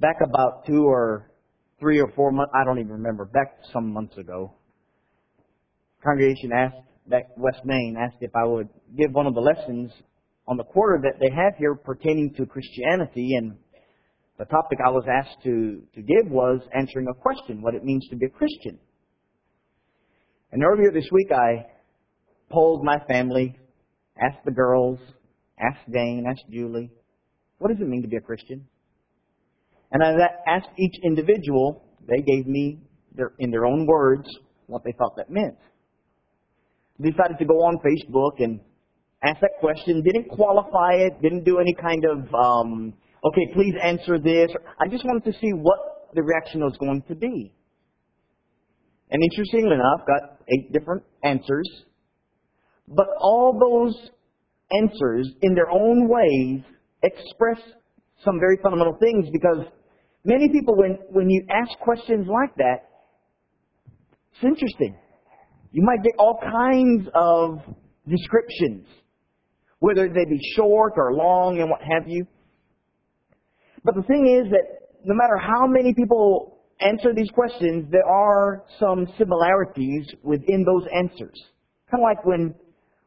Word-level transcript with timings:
back 0.00 0.16
about 0.22 0.66
two 0.66 0.84
or 0.86 1.30
three 1.78 2.00
or 2.00 2.10
four 2.16 2.32
months, 2.32 2.52
I 2.54 2.64
don't 2.64 2.78
even 2.78 2.92
remember, 2.92 3.26
back 3.26 3.58
some 3.72 3.92
months 3.92 4.16
ago, 4.16 4.54
congregation 6.02 6.52
asked, 6.52 6.76
back 7.06 7.24
West 7.36 7.60
Main, 7.64 7.96
asked 7.98 8.16
if 8.20 8.30
I 8.34 8.44
would 8.44 8.68
give 8.96 9.12
one 9.12 9.26
of 9.26 9.34
the 9.34 9.40
lessons 9.40 9.92
on 10.48 10.56
the 10.56 10.64
quarter 10.64 11.00
that 11.02 11.20
they 11.20 11.34
have 11.34 11.54
here 11.58 11.74
pertaining 11.74 12.34
to 12.36 12.46
Christianity, 12.46 13.34
and 13.36 13.56
the 14.38 14.46
topic 14.46 14.78
I 14.84 14.90
was 14.90 15.04
asked 15.10 15.42
to, 15.44 15.82
to 15.94 16.02
give 16.02 16.30
was 16.30 16.60
answering 16.74 17.06
a 17.08 17.14
question, 17.14 17.62
what 17.62 17.74
it 17.74 17.84
means 17.84 18.06
to 18.08 18.16
be 18.16 18.26
a 18.26 18.30
Christian. 18.30 18.78
And 20.52 20.64
earlier 20.64 20.90
this 20.92 21.08
week 21.12 21.30
I 21.30 21.66
polled 22.50 22.84
my 22.84 22.98
family, 23.06 23.58
asked 24.20 24.44
the 24.44 24.50
girls, 24.50 24.98
asked 25.58 25.90
Dane, 25.92 26.24
asked 26.28 26.50
Julie, 26.50 26.90
what 27.58 27.68
does 27.68 27.80
it 27.80 27.86
mean 27.86 28.02
to 28.02 28.08
be 28.08 28.16
a 28.16 28.20
Christian? 28.20 28.66
And 29.92 30.02
I 30.02 30.12
asked 30.46 30.68
each 30.78 30.94
individual, 31.04 31.84
they 32.08 32.22
gave 32.22 32.46
me, 32.46 32.78
their, 33.14 33.32
in 33.38 33.50
their 33.50 33.66
own 33.66 33.86
words, 33.86 34.28
what 34.66 34.82
they 34.84 34.92
thought 34.92 35.16
that 35.16 35.30
meant. 35.30 35.56
Decided 37.00 37.38
to 37.38 37.44
go 37.44 37.54
on 37.64 37.78
Facebook 37.78 38.42
and 38.44 38.60
ask 39.24 39.40
that 39.40 39.58
question, 39.58 40.02
didn't 40.02 40.28
qualify 40.28 40.94
it, 40.94 41.20
didn't 41.22 41.44
do 41.44 41.58
any 41.58 41.74
kind 41.74 42.04
of, 42.04 42.34
um, 42.34 42.94
okay, 43.24 43.52
please 43.52 43.74
answer 43.82 44.18
this. 44.18 44.50
I 44.80 44.88
just 44.88 45.04
wanted 45.04 45.24
to 45.32 45.38
see 45.40 45.50
what 45.52 46.10
the 46.14 46.22
reaction 46.22 46.60
was 46.60 46.76
going 46.78 47.02
to 47.08 47.14
be. 47.14 47.52
And 49.10 49.22
interestingly 49.22 49.74
enough, 49.74 50.06
got 50.06 50.38
eight 50.48 50.72
different 50.72 51.02
answers. 51.24 51.68
But 52.86 53.06
all 53.20 53.58
those 53.58 54.10
answers, 54.72 55.28
in 55.42 55.54
their 55.54 55.70
own 55.70 56.08
ways, 56.08 56.62
express 57.02 57.58
some 58.24 58.38
very 58.38 58.58
fundamental 58.62 58.96
things 59.00 59.26
because 59.32 59.66
many 60.24 60.48
people, 60.48 60.76
when, 60.76 60.98
when 61.10 61.28
you 61.30 61.44
ask 61.50 61.78
questions 61.80 62.26
like 62.28 62.54
that, 62.56 62.88
it's 64.32 64.44
interesting. 64.44 64.96
You 65.72 65.82
might 65.82 66.02
get 66.02 66.14
all 66.18 66.38
kinds 66.40 67.08
of 67.14 67.60
descriptions, 68.08 68.86
whether 69.78 70.08
they 70.08 70.24
be 70.24 70.40
short 70.56 70.94
or 70.96 71.14
long 71.14 71.60
and 71.60 71.70
what 71.70 71.80
have 71.80 72.08
you. 72.08 72.26
But 73.84 73.94
the 73.94 74.02
thing 74.02 74.26
is 74.26 74.50
that 74.50 74.80
no 75.04 75.14
matter 75.14 75.38
how 75.38 75.66
many 75.66 75.94
people 75.94 76.58
answer 76.80 77.14
these 77.14 77.30
questions, 77.30 77.86
there 77.90 78.06
are 78.06 78.64
some 78.78 79.06
similarities 79.18 80.06
within 80.22 80.64
those 80.64 80.86
answers. 80.94 81.38
Kind 81.90 82.02
of 82.02 82.08
like 82.08 82.24
when 82.24 82.54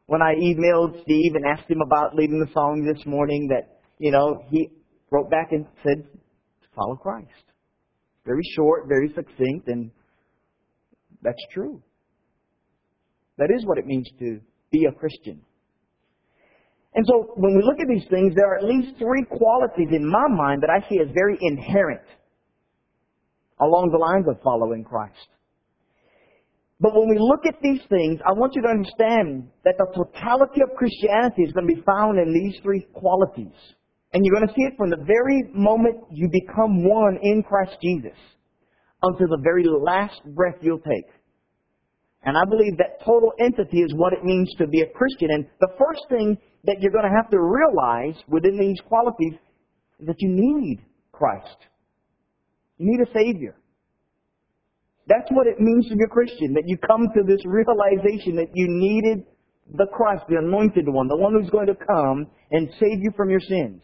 when 0.06 0.20
I 0.20 0.34
emailed 0.34 1.02
Steve 1.02 1.34
and 1.34 1.46
asked 1.46 1.70
him 1.70 1.80
about 1.80 2.14
leading 2.14 2.38
the 2.38 2.52
song 2.52 2.84
this 2.84 3.04
morning, 3.06 3.48
that 3.48 3.78
you 3.98 4.10
know 4.10 4.42
he 4.50 4.68
wrote 5.10 5.30
back 5.30 5.52
and 5.52 5.66
said, 5.82 6.04
"Follow 6.74 6.96
Christ." 6.96 7.44
Very 8.24 8.42
short, 8.56 8.86
very 8.88 9.12
succinct, 9.14 9.68
and 9.68 9.90
that's 11.22 11.44
true. 11.52 11.82
That 13.36 13.50
is 13.54 13.66
what 13.66 13.78
it 13.78 13.86
means 13.86 14.08
to 14.18 14.40
be 14.70 14.86
a 14.86 14.92
Christian. 14.92 15.40
And 16.94 17.04
so 17.06 17.32
when 17.34 17.56
we 17.56 17.62
look 17.62 17.80
at 17.80 17.88
these 17.88 18.06
things, 18.08 18.34
there 18.34 18.46
are 18.46 18.58
at 18.58 18.64
least 18.64 18.98
three 18.98 19.24
qualities 19.24 19.88
in 19.90 20.08
my 20.08 20.28
mind 20.28 20.62
that 20.62 20.70
I 20.70 20.88
see 20.88 21.00
as 21.00 21.08
very 21.12 21.36
inherent 21.40 22.06
along 23.60 23.90
the 23.90 23.98
lines 23.98 24.26
of 24.28 24.40
following 24.42 24.84
Christ. 24.84 25.28
But 26.80 26.94
when 26.94 27.08
we 27.08 27.18
look 27.18 27.46
at 27.46 27.60
these 27.62 27.80
things, 27.88 28.20
I 28.26 28.32
want 28.32 28.54
you 28.54 28.62
to 28.62 28.68
understand 28.68 29.50
that 29.64 29.74
the 29.78 29.86
totality 29.94 30.60
of 30.62 30.76
Christianity 30.76 31.42
is 31.42 31.52
going 31.52 31.66
to 31.68 31.74
be 31.74 31.82
found 31.82 32.18
in 32.18 32.32
these 32.32 32.60
three 32.62 32.86
qualities. 32.92 33.54
And 34.14 34.24
you're 34.24 34.36
going 34.36 34.46
to 34.46 34.54
see 34.54 34.62
it 34.62 34.76
from 34.78 34.90
the 34.90 35.04
very 35.04 35.42
moment 35.52 35.96
you 36.12 36.30
become 36.30 36.84
one 36.84 37.18
in 37.20 37.42
Christ 37.42 37.76
Jesus 37.82 38.16
until 39.02 39.26
the 39.26 39.42
very 39.42 39.64
last 39.64 40.22
breath 40.34 40.54
you'll 40.60 40.78
take. 40.78 41.10
And 42.22 42.38
I 42.38 42.44
believe 42.48 42.78
that 42.78 43.04
total 43.04 43.32
entity 43.38 43.82
is 43.82 43.92
what 43.94 44.12
it 44.12 44.24
means 44.24 44.54
to 44.56 44.66
be 44.66 44.80
a 44.80 44.86
Christian. 44.86 45.30
And 45.30 45.44
the 45.60 45.74
first 45.78 46.00
thing 46.08 46.38
that 46.62 46.76
you're 46.80 46.92
going 46.92 47.04
to 47.04 47.14
have 47.14 47.28
to 47.30 47.40
realize 47.40 48.14
within 48.28 48.56
these 48.56 48.78
qualities 48.86 49.34
is 49.98 50.06
that 50.06 50.16
you 50.20 50.30
need 50.30 50.78
Christ. 51.12 51.58
You 52.78 52.92
need 52.92 53.06
a 53.06 53.12
Savior. 53.12 53.56
That's 55.06 55.28
what 55.32 55.46
it 55.46 55.60
means 55.60 55.88
to 55.88 55.96
be 55.96 56.04
a 56.04 56.08
Christian, 56.08 56.54
that 56.54 56.64
you 56.66 56.78
come 56.78 57.08
to 57.14 57.22
this 57.26 57.44
realization 57.44 58.36
that 58.36 58.54
you 58.54 58.66
needed 58.68 59.26
the 59.76 59.86
Christ, 59.92 60.22
the 60.28 60.36
anointed 60.36 60.88
one, 60.88 61.08
the 61.08 61.16
one 61.16 61.34
who's 61.34 61.50
going 61.50 61.66
to 61.66 61.74
come 61.74 62.26
and 62.52 62.68
save 62.80 63.02
you 63.02 63.10
from 63.16 63.28
your 63.28 63.40
sins. 63.40 63.82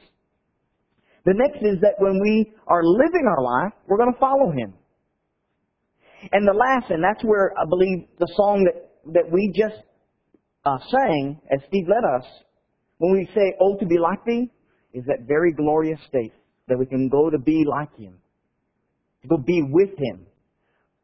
The 1.30 1.38
next 1.38 1.62
is 1.62 1.80
that 1.82 1.94
when 1.98 2.18
we 2.20 2.52
are 2.66 2.82
living 2.82 3.22
our 3.24 3.40
life, 3.40 3.72
we're 3.86 3.98
going 3.98 4.12
to 4.12 4.18
follow 4.18 4.50
Him. 4.50 4.74
And 6.32 6.42
the 6.42 6.52
last, 6.52 6.90
and 6.90 7.04
that's 7.04 7.22
where 7.22 7.54
I 7.56 7.64
believe 7.68 8.08
the 8.18 8.26
song 8.34 8.66
that, 8.66 8.90
that 9.14 9.30
we 9.30 9.54
just 9.54 9.80
uh, 10.64 10.78
sang, 10.90 11.40
as 11.52 11.60
Steve 11.68 11.86
led 11.86 12.02
us, 12.18 12.26
when 12.98 13.12
we 13.12 13.28
say, 13.32 13.54
Oh, 13.60 13.78
to 13.78 13.86
be 13.86 13.96
like 13.96 14.24
Thee, 14.26 14.50
is 14.92 15.04
that 15.06 15.28
very 15.28 15.52
glorious 15.52 16.00
state 16.08 16.32
that 16.66 16.76
we 16.76 16.84
can 16.84 17.08
go 17.08 17.30
to 17.30 17.38
be 17.38 17.64
like 17.64 17.96
Him, 17.96 18.14
to 19.22 19.28
go 19.28 19.36
be 19.36 19.62
with 19.70 19.90
Him. 19.96 20.26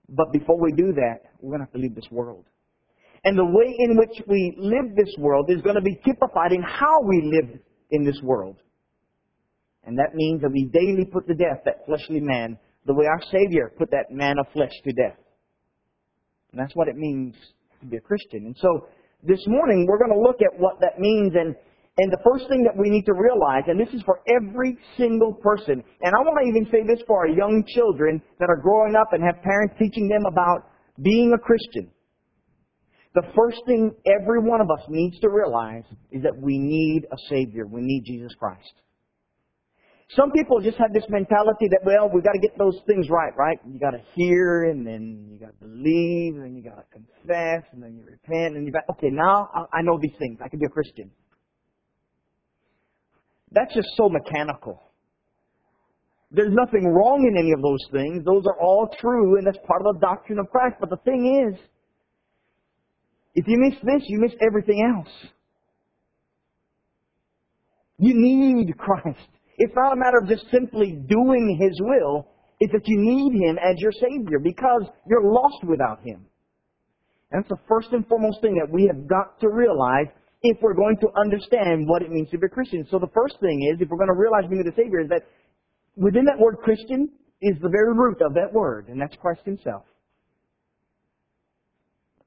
But 0.09 0.33
before 0.33 0.61
we 0.61 0.73
do 0.73 0.93
that, 0.93 1.21
we're 1.41 1.51
going 1.51 1.61
to 1.61 1.67
have 1.67 1.73
to 1.75 1.79
leave 1.79 1.95
this 1.95 2.11
world. 2.11 2.47
And 3.23 3.39
the 3.39 3.45
way 3.45 3.77
in 3.79 3.97
which 3.97 4.27
we 4.27 4.57
live 4.59 4.97
this 4.97 5.15
world 5.19 5.51
is 5.51 5.63
going 5.63 5.77
to 5.77 5.83
be 5.83 5.95
typified 6.05 6.51
in 6.51 6.63
how 6.63 7.01
we 7.03 7.31
live 7.33 7.61
in 7.93 8.03
this 8.03 8.19
world. 8.25 8.57
And 9.87 9.99
that 9.99 10.15
means 10.15 10.43
that 10.43 10.53
we 10.53 10.65
daily 10.73 11.05
put 11.05 11.27
to 11.29 11.35
death 11.35 11.63
that 11.65 11.87
fleshly 11.87 12.21
man 12.21 12.59
the 12.87 12.95
way 12.95 13.07
our 13.07 13.23
Savior 13.31 13.73
put 13.79 13.91
that 13.91 14.11
man 14.11 14.39
of 14.39 14.47
flesh 14.53 14.73
to 14.85 14.93
death. 14.93 15.19
And 16.53 16.61
that's 16.61 16.75
what 16.75 16.89
it 16.89 16.97
means 16.97 17.35
to 17.81 17.87
be 17.87 17.97
a 17.97 18.01
Christian. 18.01 18.47
And 18.47 18.57
so 18.61 18.89
this 19.23 19.43
morning 19.47 19.87
we're 19.89 19.99
going 19.99 20.13
to 20.13 20.21
look 20.21 20.43
at 20.43 20.59
what 20.59 20.81
that 20.81 20.99
means 20.99 21.35
and 21.35 21.55
and 21.99 22.13
the 22.13 22.21
first 22.23 22.47
thing 22.51 22.63
that 22.65 22.77
we 22.77 22.91
need 22.91 23.07
to 23.07 23.15
realize, 23.15 23.65
and 23.69 23.81
this 23.81 23.89
is 23.95 24.03
for 24.05 24.21
every 24.29 24.77
single 24.99 25.33
person, 25.33 25.83
and 26.03 26.13
I 26.15 26.21
want 26.21 26.37
to 26.45 26.47
even 26.47 26.71
say 26.71 26.85
this 26.87 27.03
for 27.07 27.21
our 27.21 27.29
young 27.29 27.65
children 27.75 28.21
that 28.39 28.51
are 28.51 28.61
growing 28.61 28.95
up 28.95 29.15
and 29.15 29.25
have 29.25 29.43
parents 29.43 29.77
teaching 29.79 30.07
them 30.07 30.27
about 30.27 30.69
being 31.03 31.33
a 31.33 31.39
Christian. 31.39 31.91
The 33.15 33.23
first 33.35 33.63
thing 33.67 33.95
every 34.05 34.41
one 34.41 34.61
of 34.61 34.71
us 34.71 34.85
needs 34.91 35.19
to 35.21 35.31
realize 35.31 35.85
is 36.13 36.23
that 36.23 36.37
we 36.37 36.59
need 36.59 37.07
a 37.11 37.17
Savior. 37.31 37.67
We 37.67 37.81
need 37.81 38.05
Jesus 38.05 38.35
Christ. 38.39 38.75
Some 40.11 40.31
people 40.31 40.61
just 40.61 40.79
have 40.79 40.93
this 40.93 41.05
mentality 41.09 41.67
that, 41.71 41.81
well, 41.85 42.09
we've 42.13 42.23
got 42.23 42.33
to 42.33 42.39
get 42.39 42.57
those 42.57 42.79
things 42.87 43.09
right, 43.11 43.33
right? 43.37 43.59
You 43.67 43.81
got 43.81 43.91
to 43.91 44.03
hear, 44.15 44.65
and 44.71 44.87
then 44.87 45.27
you 45.33 45.39
got 45.39 45.59
to 45.59 45.67
believe, 45.67 46.37
and 46.37 46.45
then 46.45 46.55
you 46.55 46.63
got 46.63 46.77
to 46.77 46.85
confess, 46.93 47.65
and 47.73 47.83
then 47.83 47.97
you 47.97 48.05
repent, 48.05 48.57
and 48.57 48.65
you 48.65 48.73
got, 48.73 48.85
okay, 48.91 49.09
now 49.11 49.49
I 49.73 49.83
know 49.83 49.99
these 50.01 50.15
things. 50.19 50.39
I 50.45 50.49
can 50.49 50.61
be 50.61 50.67
a 50.67 50.71
Christian. 50.71 51.11
That's 53.51 53.75
just 53.75 53.89
so 53.97 54.09
mechanical. 54.09 54.81
There's 56.31 56.53
nothing 56.53 56.87
wrong 56.87 57.27
in 57.27 57.37
any 57.37 57.53
of 57.53 57.63
those 57.63 57.85
things. 57.91 58.25
Those 58.25 58.45
are 58.47 58.61
all 58.61 58.89
true, 59.01 59.39
and 59.39 59.47
that's 59.47 59.59
part 59.67 59.83
of 59.85 59.95
the 59.95 60.01
doctrine 60.01 60.39
of 60.39 60.49
Christ. 60.51 60.77
But 60.79 60.91
the 60.91 60.99
thing 61.05 61.51
is, 61.51 61.59
if 63.35 63.47
you 63.49 63.59
miss 63.59 63.75
this, 63.83 64.03
you 64.07 64.21
miss 64.21 64.33
everything 64.41 64.83
else. 64.97 65.31
You 67.99 68.15
need 68.15 68.77
Christ. 68.77 69.19
It's 69.59 69.75
not 69.75 69.93
a 69.93 69.97
matter 69.97 70.19
of 70.19 70.29
just 70.29 70.45
simply 70.51 70.93
doing 71.09 71.59
His 71.61 71.79
will. 71.81 72.29
It's 72.61 72.73
that 72.73 72.87
you 72.87 72.99
need 72.99 73.33
Him 73.41 73.59
as 73.59 73.77
your 73.79 73.93
Savior 73.93 74.39
because 74.39 74.85
you're 75.09 75.25
lost 75.25 75.65
without 75.65 76.01
Him. 76.05 76.27
And 77.31 77.43
that's 77.43 77.49
the 77.49 77.67
first 77.69 77.89
and 77.93 78.07
foremost 78.07 78.41
thing 78.41 78.55
that 78.55 78.73
we 78.73 78.87
have 78.87 79.09
got 79.09 79.41
to 79.41 79.49
realize 79.49 80.07
if 80.43 80.59
we're 80.63 80.75
going 80.75 80.97
to 81.01 81.09
understand 81.19 81.89
what 81.89 82.03
it 82.03 82.11
means 82.11 82.31
to 82.31 82.39
be 82.39 82.47
a 82.47 82.49
Christian. 82.49 82.87
So 82.91 82.99
the 82.99 83.11
first 83.15 83.41
thing 83.41 83.69
is, 83.73 83.81
if 83.81 83.89
we're 83.89 83.99
going 83.99 84.13
to 84.13 84.19
realize 84.19 84.49
being 84.49 84.63
the 84.63 84.77
Savior, 84.77 85.01
is 85.01 85.09
that 85.09 85.23
within 85.97 86.25
that 86.27 86.39
word 86.39 86.57
Christian 86.63 87.11
is 87.43 87.57
the 87.61 87.69
very 87.69 87.95
root 87.95 88.21
of 88.23 88.35
that 88.35 88.53
word, 88.53 88.89
and 88.89 89.01
that's 89.01 89.17
Christ 89.17 89.41
Himself. 89.45 89.85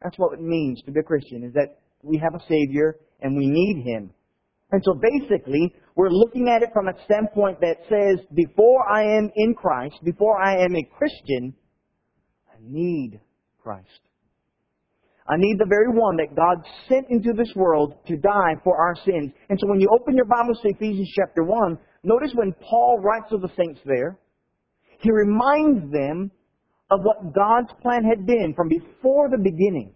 That's 0.01 0.17
what 0.17 0.33
it 0.33 0.41
means 0.41 0.81
to 0.85 0.91
be 0.91 0.99
a 0.99 1.03
Christian, 1.03 1.43
is 1.43 1.53
that 1.53 1.79
we 2.01 2.17
have 2.17 2.33
a 2.33 2.43
Savior 2.47 2.97
and 3.21 3.37
we 3.37 3.47
need 3.47 3.83
Him. 3.85 4.11
And 4.71 4.81
so 4.83 4.93
basically, 4.93 5.73
we're 5.95 6.11
looking 6.11 6.47
at 6.47 6.61
it 6.61 6.69
from 6.73 6.87
a 6.87 6.93
standpoint 7.05 7.59
that 7.61 7.77
says, 7.89 8.25
before 8.35 8.87
I 8.89 9.17
am 9.17 9.29
in 9.35 9.55
Christ, 9.55 9.95
before 10.03 10.41
I 10.41 10.63
am 10.63 10.75
a 10.75 10.89
Christian, 10.97 11.53
I 12.51 12.57
need 12.61 13.19
Christ. 13.61 13.87
I 15.27 15.35
need 15.37 15.57
the 15.59 15.67
very 15.69 15.89
one 15.89 16.17
that 16.17 16.35
God 16.35 16.57
sent 16.87 17.05
into 17.09 17.33
this 17.33 17.51
world 17.55 17.95
to 18.07 18.17
die 18.17 18.55
for 18.63 18.77
our 18.77 18.95
sins. 19.05 19.31
And 19.49 19.59
so 19.59 19.67
when 19.67 19.79
you 19.79 19.87
open 19.93 20.15
your 20.15 20.25
Bible 20.25 20.55
to 20.55 20.69
Ephesians 20.69 21.11
chapter 21.15 21.43
1, 21.43 21.77
notice 22.03 22.31
when 22.33 22.53
Paul 22.67 22.99
writes 22.99 23.29
to 23.29 23.37
the 23.37 23.49
saints 23.55 23.79
there, 23.85 24.19
he 24.99 25.11
reminds 25.11 25.91
them 25.91 26.31
of 26.91 27.01
what 27.03 27.33
God's 27.33 27.71
plan 27.81 28.03
had 28.03 28.25
been 28.25 28.53
from 28.55 28.69
before 28.69 29.29
the 29.29 29.37
beginning, 29.37 29.93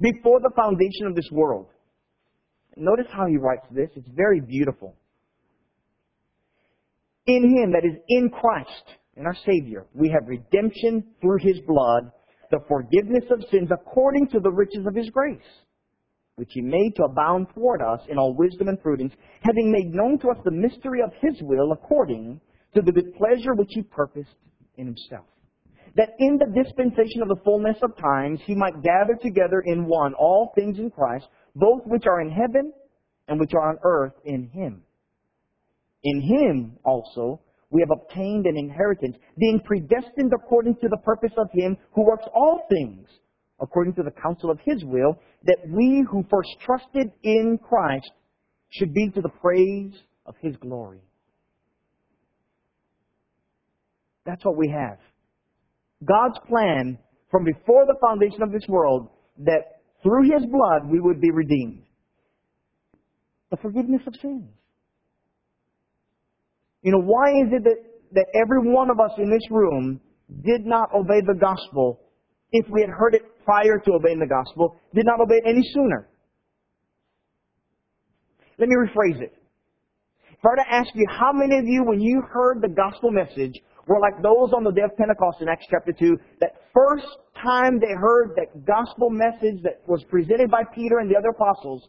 before 0.00 0.40
the 0.40 0.52
foundation 0.54 1.06
of 1.06 1.16
this 1.16 1.28
world. 1.32 1.66
Notice 2.76 3.06
how 3.10 3.26
he 3.26 3.36
writes 3.36 3.66
this. 3.70 3.90
It's 3.94 4.08
very 4.14 4.40
beautiful. 4.40 4.96
In 7.26 7.56
Him, 7.56 7.72
that 7.72 7.86
is, 7.86 7.96
in 8.08 8.28
Christ, 8.28 8.84
in 9.16 9.26
our 9.26 9.36
Savior, 9.46 9.86
we 9.94 10.10
have 10.10 10.28
redemption 10.28 11.04
through 11.20 11.38
His 11.40 11.58
blood, 11.66 12.10
the 12.50 12.60
forgiveness 12.68 13.24
of 13.30 13.42
sins 13.50 13.70
according 13.72 14.28
to 14.28 14.40
the 14.40 14.50
riches 14.50 14.86
of 14.86 14.94
His 14.94 15.08
grace, 15.08 15.40
which 16.36 16.50
He 16.52 16.60
made 16.60 16.92
to 16.96 17.04
abound 17.04 17.46
toward 17.54 17.80
us 17.80 18.00
in 18.08 18.18
all 18.18 18.34
wisdom 18.36 18.68
and 18.68 18.80
prudence, 18.80 19.14
having 19.40 19.72
made 19.72 19.94
known 19.94 20.18
to 20.18 20.28
us 20.28 20.36
the 20.44 20.50
mystery 20.50 21.00
of 21.02 21.12
His 21.22 21.40
will 21.40 21.72
according 21.72 22.40
to 22.74 22.82
the 22.82 22.92
good 22.92 23.14
pleasure 23.14 23.54
which 23.54 23.70
He 23.70 23.82
purposed 23.82 24.36
in 24.76 24.86
Himself. 24.86 25.24
That 25.96 26.10
in 26.18 26.38
the 26.38 26.62
dispensation 26.62 27.22
of 27.22 27.28
the 27.28 27.40
fullness 27.42 27.76
of 27.82 27.96
times 27.96 28.40
He 28.44 28.54
might 28.54 28.82
gather 28.82 29.16
together 29.22 29.62
in 29.64 29.86
one 29.86 30.12
all 30.14 30.52
things 30.54 30.78
in 30.78 30.90
Christ, 30.90 31.26
both 31.54 31.82
which 31.86 32.04
are 32.06 32.20
in 32.20 32.30
heaven 32.30 32.72
and 33.28 33.40
which 33.40 33.52
are 33.54 33.68
on 33.68 33.78
earth 33.84 34.14
in 34.24 34.48
Him. 34.48 34.82
In 36.02 36.20
Him 36.20 36.78
also 36.84 37.40
we 37.70 37.80
have 37.80 37.90
obtained 37.90 38.46
an 38.46 38.56
inheritance, 38.56 39.16
being 39.36 39.60
predestined 39.64 40.32
according 40.32 40.76
to 40.76 40.88
the 40.88 40.98
purpose 41.04 41.32
of 41.36 41.48
Him 41.52 41.76
who 41.92 42.04
works 42.04 42.24
all 42.34 42.66
things 42.70 43.08
according 43.60 43.94
to 43.94 44.02
the 44.02 44.10
counsel 44.10 44.50
of 44.50 44.58
His 44.64 44.84
will, 44.84 45.18
that 45.44 45.58
we 45.68 46.04
who 46.10 46.24
first 46.30 46.50
trusted 46.64 47.10
in 47.22 47.58
Christ 47.58 48.10
should 48.70 48.92
be 48.92 49.10
to 49.10 49.20
the 49.20 49.28
praise 49.28 49.92
of 50.26 50.34
His 50.40 50.56
glory. 50.56 51.00
That's 54.26 54.44
what 54.44 54.56
we 54.56 54.68
have. 54.68 54.98
God's 56.04 56.38
plan 56.48 56.98
from 57.30 57.44
before 57.44 57.86
the 57.86 57.96
foundation 58.00 58.42
of 58.42 58.52
this 58.52 58.66
world 58.68 59.08
that 59.38 59.73
through 60.04 60.30
His 60.30 60.46
blood 60.46 60.88
we 60.88 61.00
would 61.00 61.20
be 61.20 61.32
redeemed. 61.32 61.82
The 63.50 63.56
forgiveness 63.56 64.02
of 64.06 64.14
sins. 64.22 64.44
You 66.82 66.92
know, 66.92 67.00
why 67.00 67.30
is 67.42 67.48
it 67.50 67.64
that, 67.64 67.76
that 68.12 68.26
every 68.40 68.70
one 68.70 68.90
of 68.90 69.00
us 69.00 69.12
in 69.18 69.30
this 69.30 69.50
room 69.50 70.00
did 70.44 70.64
not 70.64 70.90
obey 70.94 71.20
the 71.26 71.34
gospel 71.34 72.00
if 72.52 72.66
we 72.70 72.80
had 72.82 72.90
heard 72.90 73.14
it 73.14 73.22
prior 73.44 73.78
to 73.84 73.92
obeying 73.92 74.20
the 74.20 74.28
gospel, 74.28 74.76
did 74.94 75.04
not 75.04 75.20
obey 75.20 75.36
it 75.36 75.44
any 75.46 75.62
sooner? 75.72 76.08
Let 78.58 78.68
me 78.68 78.76
rephrase 78.76 79.20
it. 79.20 79.34
If 80.30 80.38
I 80.44 80.48
were 80.48 80.56
to 80.56 80.70
ask 80.70 80.88
you, 80.94 81.06
how 81.10 81.32
many 81.32 81.58
of 81.58 81.64
you, 81.66 81.82
when 81.84 82.00
you 82.00 82.22
heard 82.30 82.62
the 82.62 82.68
gospel 82.68 83.10
message, 83.10 83.54
were 83.88 83.98
like 83.98 84.22
those 84.22 84.52
on 84.54 84.62
the 84.62 84.70
day 84.70 84.82
of 84.82 84.96
Pentecost 84.96 85.38
in 85.40 85.48
Acts 85.48 85.66
chapter 85.68 85.92
2, 85.92 86.16
that 86.40 86.52
first 86.72 87.06
time 87.44 87.78
they 87.78 87.94
heard 87.94 88.32
that 88.36 88.64
gospel 88.64 89.10
message 89.10 89.62
that 89.62 89.82
was 89.86 90.02
presented 90.10 90.50
by 90.50 90.62
Peter 90.74 90.98
and 90.98 91.10
the 91.10 91.16
other 91.16 91.28
apostles, 91.28 91.86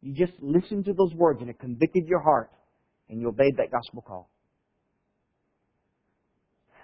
you 0.00 0.14
just 0.14 0.32
listened 0.40 0.84
to 0.86 0.92
those 0.92 1.14
words 1.14 1.40
and 1.40 1.50
it 1.50 1.58
convicted 1.58 2.06
your 2.06 2.20
heart 2.20 2.50
and 3.08 3.20
you 3.20 3.28
obeyed 3.28 3.56
that 3.58 3.70
gospel 3.70 4.02
call. 4.02 4.30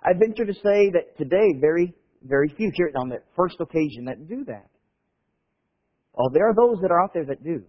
I 0.05 0.13
venture 0.19 0.45
to 0.45 0.55
say 0.55 0.91
that 0.93 1.17
today, 1.17 1.59
very, 1.61 1.95
very 2.23 2.53
few 2.57 2.71
here 2.75 2.91
on 2.97 3.09
that 3.11 3.25
first 3.37 3.57
occasion 3.61 4.05
that 4.07 4.29
do 4.29 4.45
that. 4.47 4.67
Oh, 6.17 6.29
there 6.33 6.49
are 6.49 6.55
those 6.55 6.81
that 6.83 6.91
are 6.91 7.03
out 7.03 7.15
there 7.15 7.25
that 7.25 7.43
do. 7.43 7.63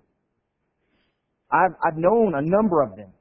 I've, 1.52 1.76
I've 1.86 1.98
known 1.98 2.34
a 2.36 2.42
number 2.42 2.82
of 2.82 2.96
them. 2.96 3.14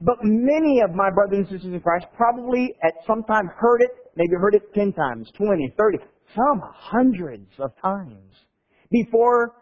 But 0.00 0.18
many 0.22 0.80
of 0.80 0.94
my 0.94 1.10
brothers 1.10 1.38
and 1.38 1.48
sisters 1.48 1.74
in 1.74 1.80
Christ 1.80 2.06
probably 2.16 2.74
at 2.84 2.92
some 3.06 3.24
time 3.24 3.50
heard 3.58 3.82
it, 3.82 3.90
maybe 4.18 4.34
heard 4.38 4.54
it 4.54 4.74
10 4.74 4.92
times, 4.92 5.30
20, 5.36 5.74
30, 5.78 5.98
some 6.34 6.60
hundreds 6.74 7.48
of 7.58 7.70
times 7.80 8.34
before 8.90 9.54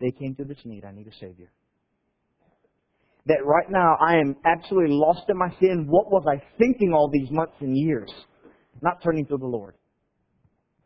they 0.00 0.10
came 0.12 0.34
to 0.36 0.44
this 0.44 0.58
need. 0.64 0.84
I 0.84 0.92
need 0.92 1.08
a 1.08 1.14
Savior 1.18 1.50
that 3.26 3.38
right 3.44 3.70
now 3.70 3.96
I 4.00 4.16
am 4.16 4.36
absolutely 4.44 4.94
lost 4.94 5.22
in 5.30 5.38
my 5.38 5.48
sin. 5.58 5.86
What 5.88 6.10
was 6.10 6.24
I 6.28 6.42
thinking 6.58 6.92
all 6.92 7.10
these 7.10 7.30
months 7.30 7.54
and 7.60 7.76
years? 7.76 8.12
Not 8.82 9.02
turning 9.02 9.24
to 9.26 9.38
the 9.38 9.46
Lord. 9.46 9.74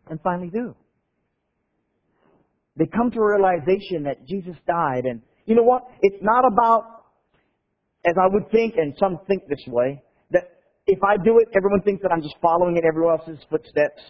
And 0.09 0.21
finally 0.23 0.49
do. 0.49 0.77
They 2.77 2.87
come 2.87 3.11
to 3.11 3.19
a 3.19 3.27
realization 3.27 4.05
that 4.05 4.25
Jesus 4.27 4.55
died 4.67 5.05
and 5.05 5.21
you 5.47 5.57
know 5.57 5.63
what? 5.63 5.85
It's 6.03 6.23
not 6.23 6.45
about, 6.45 6.85
as 8.05 8.13
I 8.23 8.29
would 8.31 8.51
think, 8.51 8.75
and 8.77 8.95
some 9.01 9.19
think 9.27 9.49
this 9.49 9.65
way, 9.67 10.03
if 10.88 11.05
I 11.05 11.17
do 11.23 11.38
it, 11.38 11.49
everyone 11.55 11.82
thinks 11.82 12.02
that 12.02 12.11
I'm 12.11 12.23
just 12.23 12.37
following 12.40 12.79
in 12.79 12.85
everyone 12.85 13.20
else's 13.20 13.38
footsteps, 13.50 14.00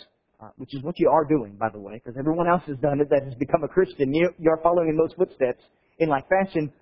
uh, 0.40 0.50
which 0.56 0.74
is 0.74 0.82
what 0.82 0.98
you 0.98 1.10
are 1.10 1.24
doing, 1.24 1.56
by 1.58 1.68
the 1.70 1.80
way, 1.80 1.94
because 1.94 2.16
everyone 2.16 2.46
else 2.48 2.62
has 2.68 2.76
done 2.78 3.00
it 3.00 3.10
that 3.10 3.24
has 3.24 3.34
become 3.34 3.64
a 3.64 3.68
Christian. 3.68 4.14
You, 4.14 4.30
you're 4.38 4.60
following 4.62 4.88
in 4.88 4.96
those 4.96 5.12
footsteps 5.18 5.62
in 5.98 6.08
like 6.08 6.24
fashion. 6.28 6.72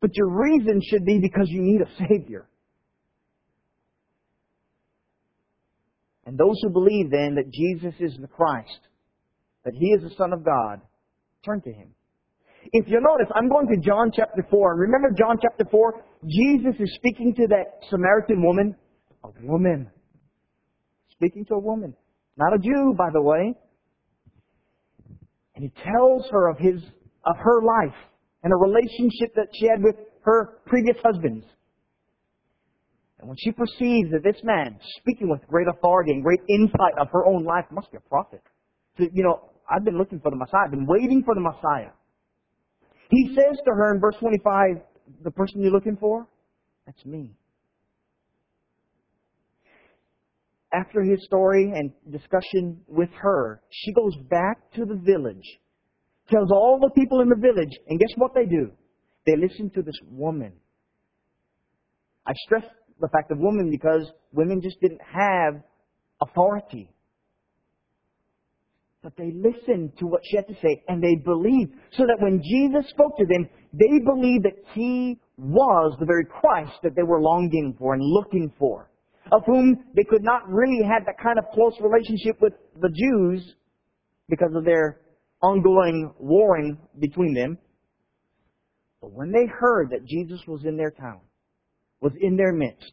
But 0.00 0.10
your 0.14 0.28
reason 0.28 0.82
should 0.90 1.04
be 1.04 1.20
because 1.22 1.46
you 1.48 1.62
need 1.62 1.80
a 1.80 2.08
Savior. 2.08 2.46
And 6.26 6.36
those 6.36 6.58
who 6.62 6.70
believe 6.70 7.10
then 7.10 7.36
that 7.36 7.52
Jesus 7.52 7.94
is 8.00 8.18
the 8.20 8.26
Christ, 8.26 8.80
that 9.64 9.74
He 9.74 9.86
is 9.90 10.02
the 10.02 10.14
Son 10.18 10.32
of 10.32 10.44
God, 10.44 10.80
turn 11.44 11.62
to 11.62 11.72
Him. 11.72 11.94
If 12.72 12.88
you 12.88 13.00
notice, 13.00 13.30
I'm 13.36 13.48
going 13.48 13.68
to 13.68 13.76
John 13.80 14.10
chapter 14.14 14.44
4. 14.50 14.72
And 14.72 14.80
remember 14.80 15.14
John 15.16 15.36
chapter 15.40 15.64
4? 15.70 16.02
Jesus 16.26 16.74
is 16.80 16.92
speaking 16.96 17.32
to 17.36 17.46
that 17.46 17.78
Samaritan 17.88 18.42
woman. 18.42 18.74
A 19.26 19.46
woman. 19.46 19.90
Speaking 21.12 21.44
to 21.46 21.54
a 21.54 21.58
woman. 21.58 21.94
Not 22.36 22.54
a 22.54 22.58
Jew, 22.58 22.94
by 22.96 23.08
the 23.12 23.22
way. 23.22 23.54
And 25.54 25.64
he 25.64 25.72
tells 25.82 26.28
her 26.30 26.48
of 26.50 26.58
his, 26.58 26.82
of 27.24 27.36
her 27.38 27.62
life 27.62 27.96
and 28.42 28.52
a 28.52 28.56
relationship 28.56 29.34
that 29.34 29.48
she 29.54 29.66
had 29.66 29.82
with 29.82 29.96
her 30.22 30.60
previous 30.66 30.96
husbands. 31.02 31.44
And 33.18 33.28
when 33.28 33.36
she 33.40 33.50
perceives 33.50 34.10
that 34.12 34.22
this 34.22 34.36
man, 34.44 34.78
speaking 34.98 35.30
with 35.30 35.40
great 35.48 35.66
authority 35.66 36.12
and 36.12 36.22
great 36.22 36.40
insight 36.48 36.98
of 37.00 37.08
her 37.12 37.26
own 37.26 37.44
life, 37.44 37.64
must 37.70 37.90
be 37.90 37.96
a 37.96 38.08
prophet. 38.08 38.42
So, 38.98 39.04
you 39.12 39.24
know, 39.24 39.50
I've 39.68 39.84
been 39.84 39.96
looking 39.96 40.20
for 40.20 40.30
the 40.30 40.36
Messiah. 40.36 40.66
I've 40.66 40.70
been 40.70 40.86
waiting 40.86 41.22
for 41.24 41.34
the 41.34 41.40
Messiah. 41.40 41.90
He 43.10 43.34
says 43.34 43.58
to 43.64 43.70
her 43.72 43.94
in 43.94 44.00
verse 44.00 44.16
25, 44.20 44.82
the 45.24 45.30
person 45.30 45.62
you're 45.62 45.72
looking 45.72 45.96
for, 45.96 46.26
that's 46.84 47.04
me. 47.06 47.32
After 50.78 51.02
his 51.02 51.24
story 51.24 51.72
and 51.74 51.90
discussion 52.10 52.82
with 52.86 53.08
her, 53.22 53.62
she 53.70 53.92
goes 53.94 54.14
back 54.28 54.72
to 54.74 54.84
the 54.84 54.96
village 54.96 55.46
tells 56.30 56.50
all 56.50 56.78
the 56.80 56.90
people 57.00 57.20
in 57.20 57.28
the 57.28 57.36
village, 57.36 57.72
and 57.88 57.98
guess 57.98 58.12
what 58.16 58.34
they 58.34 58.46
do? 58.46 58.70
They 59.26 59.36
listen 59.36 59.70
to 59.74 59.82
this 59.82 59.98
woman. 60.10 60.52
I 62.26 62.32
stress 62.46 62.64
the 63.00 63.08
fact 63.08 63.30
of 63.30 63.38
woman 63.38 63.70
because 63.70 64.10
women 64.32 64.60
just 64.62 64.80
didn't 64.80 65.00
have 65.00 65.62
authority. 66.20 66.90
But 69.02 69.12
they 69.16 69.32
listened 69.32 69.92
to 69.98 70.06
what 70.06 70.22
she 70.24 70.36
had 70.36 70.48
to 70.48 70.54
say 70.54 70.82
and 70.88 71.02
they 71.02 71.14
believed. 71.24 71.72
So 71.92 72.04
that 72.06 72.18
when 72.20 72.42
Jesus 72.42 72.90
spoke 72.90 73.16
to 73.18 73.26
them, 73.26 73.48
they 73.72 74.00
believed 74.04 74.44
that 74.44 74.58
He 74.74 75.18
was 75.38 75.96
the 76.00 76.06
very 76.06 76.24
Christ 76.24 76.72
that 76.82 76.96
they 76.96 77.04
were 77.04 77.20
longing 77.20 77.76
for 77.78 77.94
and 77.94 78.02
looking 78.02 78.52
for. 78.58 78.90
Of 79.32 79.42
whom 79.44 79.84
they 79.94 80.04
could 80.04 80.22
not 80.22 80.48
really 80.48 80.82
have 80.84 81.04
that 81.06 81.18
kind 81.22 81.38
of 81.38 81.46
close 81.52 81.74
relationship 81.80 82.40
with 82.40 82.52
the 82.80 82.88
Jews 82.88 83.54
because 84.28 84.52
of 84.54 84.64
their 84.64 85.00
ongoing 85.42 86.12
warring 86.18 86.78
between 86.98 87.34
them. 87.34 87.58
But 89.00 89.12
when 89.12 89.32
they 89.32 89.46
heard 89.46 89.90
that 89.90 90.06
Jesus 90.06 90.40
was 90.46 90.64
in 90.64 90.76
their 90.76 90.90
town, 90.90 91.20
was 92.00 92.12
in 92.20 92.36
their 92.36 92.52
midst, 92.52 92.92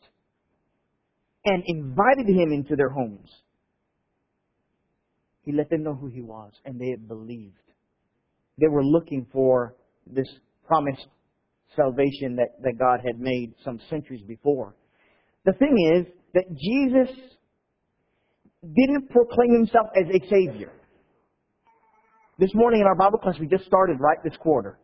and 1.45 1.63
invited 1.67 2.27
him 2.27 2.51
into 2.51 2.75
their 2.75 2.89
homes, 2.89 3.29
he 5.43 5.51
let 5.51 5.69
them 5.69 5.83
know 5.83 5.93
who 5.93 6.07
he 6.07 6.21
was, 6.21 6.51
and 6.65 6.79
they 6.79 6.95
believed. 6.95 7.57
They 8.59 8.67
were 8.67 8.83
looking 8.83 9.27
for 9.31 9.75
this 10.07 10.27
promised 10.65 11.07
salvation 11.75 12.35
that, 12.37 12.61
that 12.63 12.79
God 12.79 13.01
had 13.05 13.19
made 13.19 13.53
some 13.63 13.79
centuries 13.89 14.23
before. 14.27 14.75
The 15.45 15.53
thing 15.53 15.75
is 15.95 16.05
that 16.33 16.45
Jesus 16.49 17.15
didn't 18.61 19.09
proclaim 19.09 19.53
himself 19.53 19.87
as 19.95 20.05
a 20.09 20.19
Savior. 20.29 20.71
This 22.39 22.51
morning 22.53 22.81
in 22.81 22.87
our 22.87 22.95
Bible 22.95 23.19
class, 23.19 23.35
we 23.39 23.47
just 23.47 23.65
started 23.65 23.97
right 23.99 24.17
this 24.23 24.35
quarter 24.37 24.79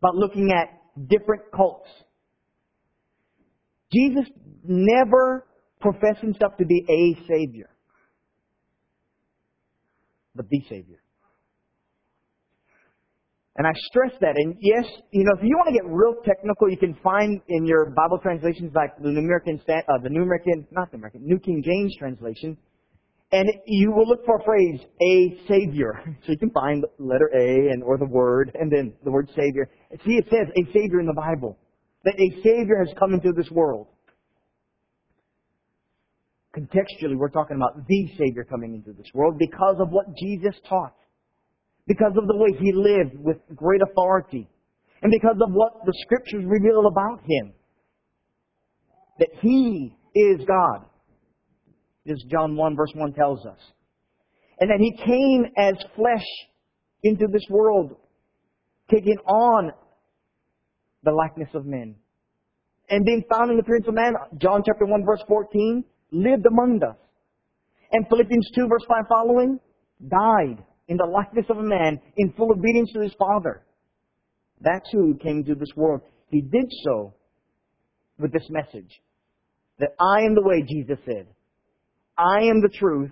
about 0.00 0.16
looking 0.16 0.52
at 0.52 0.68
different 1.08 1.42
cults. 1.54 1.88
Jesus 3.92 4.30
never 4.64 5.46
professed 5.80 6.20
himself 6.20 6.56
to 6.58 6.66
be 6.66 6.84
a 6.88 7.26
Savior, 7.26 7.70
but 10.34 10.46
the 10.48 10.60
Savior. 10.68 11.03
And 13.56 13.66
I 13.66 13.72
stress 13.86 14.10
that. 14.20 14.34
And 14.36 14.56
yes, 14.60 14.84
you 15.12 15.24
know, 15.24 15.32
if 15.38 15.44
you 15.44 15.56
want 15.56 15.68
to 15.68 15.74
get 15.74 15.86
real 15.86 16.14
technical, 16.24 16.68
you 16.68 16.76
can 16.76 16.94
find 17.04 17.40
in 17.48 17.66
your 17.66 17.90
Bible 17.90 18.18
translations 18.18 18.72
like 18.74 18.96
the 19.00 19.10
New 19.10 19.20
American, 19.20 19.60
uh, 19.68 19.98
the 20.02 20.10
New 20.10 20.22
American, 20.22 20.66
not 20.72 20.90
the 20.90 20.96
American, 20.96 21.22
New 21.24 21.38
King 21.38 21.62
James 21.64 21.94
translation, 21.96 22.56
and 23.30 23.48
you 23.66 23.92
will 23.92 24.08
look 24.08 24.24
for 24.26 24.38
a 24.40 24.44
phrase, 24.44 24.80
a 25.02 25.38
savior. 25.48 26.00
So 26.26 26.32
you 26.32 26.38
can 26.38 26.50
find 26.50 26.82
the 26.82 27.04
letter 27.04 27.30
A 27.34 27.72
and 27.72 27.82
or 27.82 27.98
the 27.98 28.06
word 28.06 28.50
and 28.54 28.70
then 28.70 28.92
the 29.04 29.10
word 29.10 29.28
savior. 29.36 29.68
See, 30.04 30.16
it 30.16 30.26
says 30.30 30.48
a 30.56 30.72
savior 30.72 31.00
in 31.00 31.06
the 31.06 31.14
Bible. 31.14 31.58
that 32.04 32.14
a 32.18 32.42
Savior 32.42 32.84
has 32.84 32.94
come 32.98 33.14
into 33.14 33.32
this 33.32 33.50
world. 33.50 33.88
Contextually, 36.56 37.16
we're 37.16 37.30
talking 37.30 37.56
about 37.56 37.86
the 37.88 38.08
Savior 38.16 38.44
coming 38.44 38.74
into 38.74 38.92
this 38.92 39.10
world 39.12 39.38
because 39.38 39.76
of 39.80 39.88
what 39.90 40.06
Jesus 40.16 40.54
taught, 40.68 40.94
because 41.86 42.12
of 42.16 42.26
the 42.26 42.36
way 42.36 42.50
He 42.58 42.72
lived 42.72 43.16
with 43.18 43.36
great 43.54 43.80
authority, 43.82 44.48
and 45.02 45.12
because 45.12 45.36
of 45.40 45.52
what 45.52 45.84
the 45.84 45.92
Scriptures 46.04 46.44
reveal 46.46 46.86
about 46.86 47.20
Him. 47.20 47.52
That 49.18 49.28
He 49.40 49.96
is 50.14 50.40
God. 50.46 50.86
As 52.08 52.22
John 52.30 52.56
1 52.56 52.76
verse 52.76 52.92
1 52.94 53.12
tells 53.12 53.44
us. 53.46 53.58
And 54.60 54.70
that 54.70 54.80
He 54.80 54.96
came 55.04 55.44
as 55.56 55.74
flesh 55.94 56.26
into 57.02 57.26
this 57.30 57.44
world, 57.50 57.96
taking 58.90 59.18
on 59.26 59.72
the 61.02 61.12
likeness 61.12 61.50
of 61.54 61.66
men. 61.66 61.96
And 62.88 63.04
being 63.04 63.24
found 63.30 63.50
in 63.50 63.56
the 63.56 63.62
appearance 63.62 63.86
of 63.88 63.94
man, 63.94 64.14
John 64.38 64.62
chapter 64.64 64.86
1 64.86 65.04
verse 65.04 65.22
14, 65.28 65.84
lived 66.12 66.46
among 66.46 66.82
us. 66.82 66.96
And 67.92 68.06
Philippians 68.08 68.50
2 68.54 68.68
verse 68.68 68.84
5 68.88 69.04
following, 69.08 69.58
died 70.08 70.64
in 70.88 70.96
the 70.96 71.06
likeness 71.06 71.46
of 71.48 71.58
a 71.58 71.62
man 71.62 72.00
in 72.16 72.32
full 72.32 72.52
obedience 72.52 72.90
to 72.92 73.00
his 73.00 73.14
Father. 73.18 73.62
That's 74.60 74.88
who 74.92 75.18
came 75.22 75.38
into 75.38 75.54
this 75.54 75.72
world. 75.76 76.02
He 76.28 76.40
did 76.40 76.66
so 76.84 77.14
with 78.18 78.32
this 78.32 78.46
message 78.50 79.00
that 79.78 79.90
I 80.00 80.24
am 80.24 80.34
the 80.34 80.42
way, 80.42 80.62
Jesus 80.66 80.98
said. 81.04 81.26
I 82.16 82.44
am 82.44 82.60
the 82.60 82.70
truth, 82.78 83.10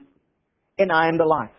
and 0.78 0.92
I 0.92 1.08
am 1.08 1.18
the 1.18 1.24
life. 1.24 1.50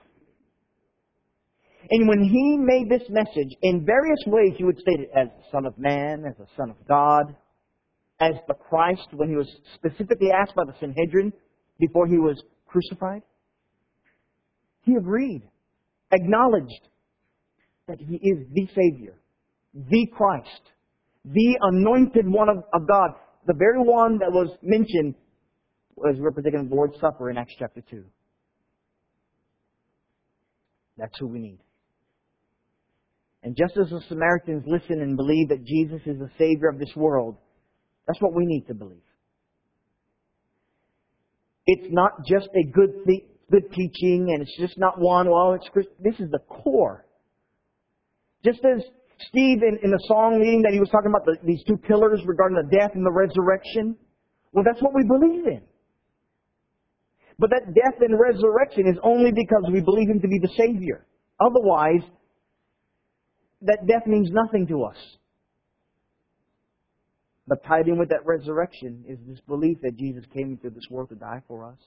And 1.90 2.08
when 2.08 2.24
he 2.24 2.58
made 2.58 2.90
this 2.90 3.08
message, 3.10 3.50
in 3.62 3.86
various 3.86 4.20
ways 4.26 4.54
he 4.58 4.64
would 4.64 4.80
state 4.80 5.02
it 5.02 5.10
as 5.16 5.28
the 5.28 5.44
Son 5.52 5.66
of 5.66 5.78
Man, 5.78 6.24
as 6.26 6.38
the 6.38 6.48
Son 6.56 6.70
of 6.70 6.78
God, 6.88 7.36
as 8.22 8.34
the 8.48 8.54
Christ 8.54 9.08
when 9.12 9.30
he 9.30 9.36
was 9.36 9.50
specifically 9.76 10.32
asked 10.32 10.56
by 10.56 10.64
the 10.66 10.74
Sanhedrin 10.80 11.34
before 11.80 12.08
he 12.08 12.18
was 12.18 12.42
crucified. 12.68 13.24
He 14.84 14.96
agreed, 14.96 15.44
acknowledged 16.14 16.88
that 17.88 18.00
he 18.00 18.16
is 18.16 18.48
the 18.54 18.68
Savior, 18.68 19.16
the 19.74 20.08
Christ, 20.16 20.62
the 21.26 21.58
anointed 21.62 22.28
one 22.28 22.50
of, 22.50 22.58
of 22.74 22.88
God, 22.88 23.12
the 23.46 23.54
very 23.58 23.80
one 23.80 24.20
that 24.20 24.32
was 24.32 24.50
mentioned 24.62 25.16
as 26.10 26.20
representing 26.20 26.62
in 26.62 26.70
the 26.70 26.76
Lord's 26.76 27.00
Supper 27.00 27.30
in 27.30 27.38
Acts 27.38 27.54
chapter 27.60 27.82
2. 27.90 28.04
That's 30.98 31.18
who 31.20 31.28
we 31.28 31.40
need. 31.40 31.60
And 33.44 33.58
just 33.58 33.78
as 33.78 33.90
the 33.90 34.02
Samaritans 34.08 34.64
listen 34.66 35.02
and 35.02 35.18
believe 35.18 35.50
that 35.50 35.66
Jesus 35.66 36.02
is 36.06 36.18
the 36.18 36.30
Savior 36.38 36.70
of 36.70 36.80
this 36.80 36.96
world, 36.96 37.36
that's 38.08 38.22
what 38.22 38.34
we 38.34 38.46
need 38.46 38.68
to 38.68 38.74
believe. 38.74 39.02
It's 41.66 41.88
not 41.92 42.26
just 42.26 42.48
a 42.56 42.72
good, 42.72 42.92
good 43.54 43.72
teaching, 43.72 44.34
and 44.34 44.42
it's 44.42 44.58
just 44.58 44.78
not 44.78 45.00
one, 45.00 45.30
well, 45.30 45.54
it's 45.54 45.70
this 46.00 46.16
is 46.20 46.32
the 46.32 46.40
core. 46.50 47.06
Just 48.44 48.60
as 48.66 48.82
Steve, 49.30 49.62
in, 49.62 49.78
in 49.84 49.92
the 49.92 50.04
song 50.08 50.40
meeting 50.40 50.64
that 50.64 50.74
he 50.74 50.80
was 50.80 50.90
talking 50.90 51.12
about 51.14 51.26
the, 51.26 51.38
these 51.46 51.64
two 51.68 51.78
pillars 51.78 52.22
regarding 52.26 52.58
the 52.58 52.76
death 52.76 52.92
and 52.96 53.06
the 53.06 53.12
resurrection, 53.12 53.96
well, 54.52 54.66
that's 54.66 54.82
what 54.82 54.94
we 54.94 55.04
believe 55.06 55.46
in. 55.46 55.62
But 57.40 57.52
that 57.52 57.74
death 57.74 58.02
and 58.02 58.18
resurrection 58.20 58.88
is 58.88 58.98
only 59.04 59.32
because 59.32 59.70
we 59.72 59.82
believe 59.82 60.10
Him 60.10 60.22
to 60.22 60.28
be 60.28 60.40
the 60.40 60.54
Savior. 60.58 61.06
Otherwise, 61.40 62.04
that 63.62 63.88
death 63.88 64.06
means 64.06 64.30
nothing 64.32 64.68
to 64.68 64.84
us. 64.84 64.98
But 67.48 67.64
tied 67.66 67.88
in 67.88 67.98
with 68.00 68.10
that 68.10 68.26
resurrection 68.26 69.04
is 69.08 69.18
this 69.28 69.40
belief 69.48 69.78
that 69.82 69.98
Jesus 69.98 70.24
came 70.34 70.52
into 70.52 70.70
this 70.70 70.86
world 70.90 71.10
to 71.10 71.16
die 71.16 71.42
for 71.48 71.66
us. 71.66 71.78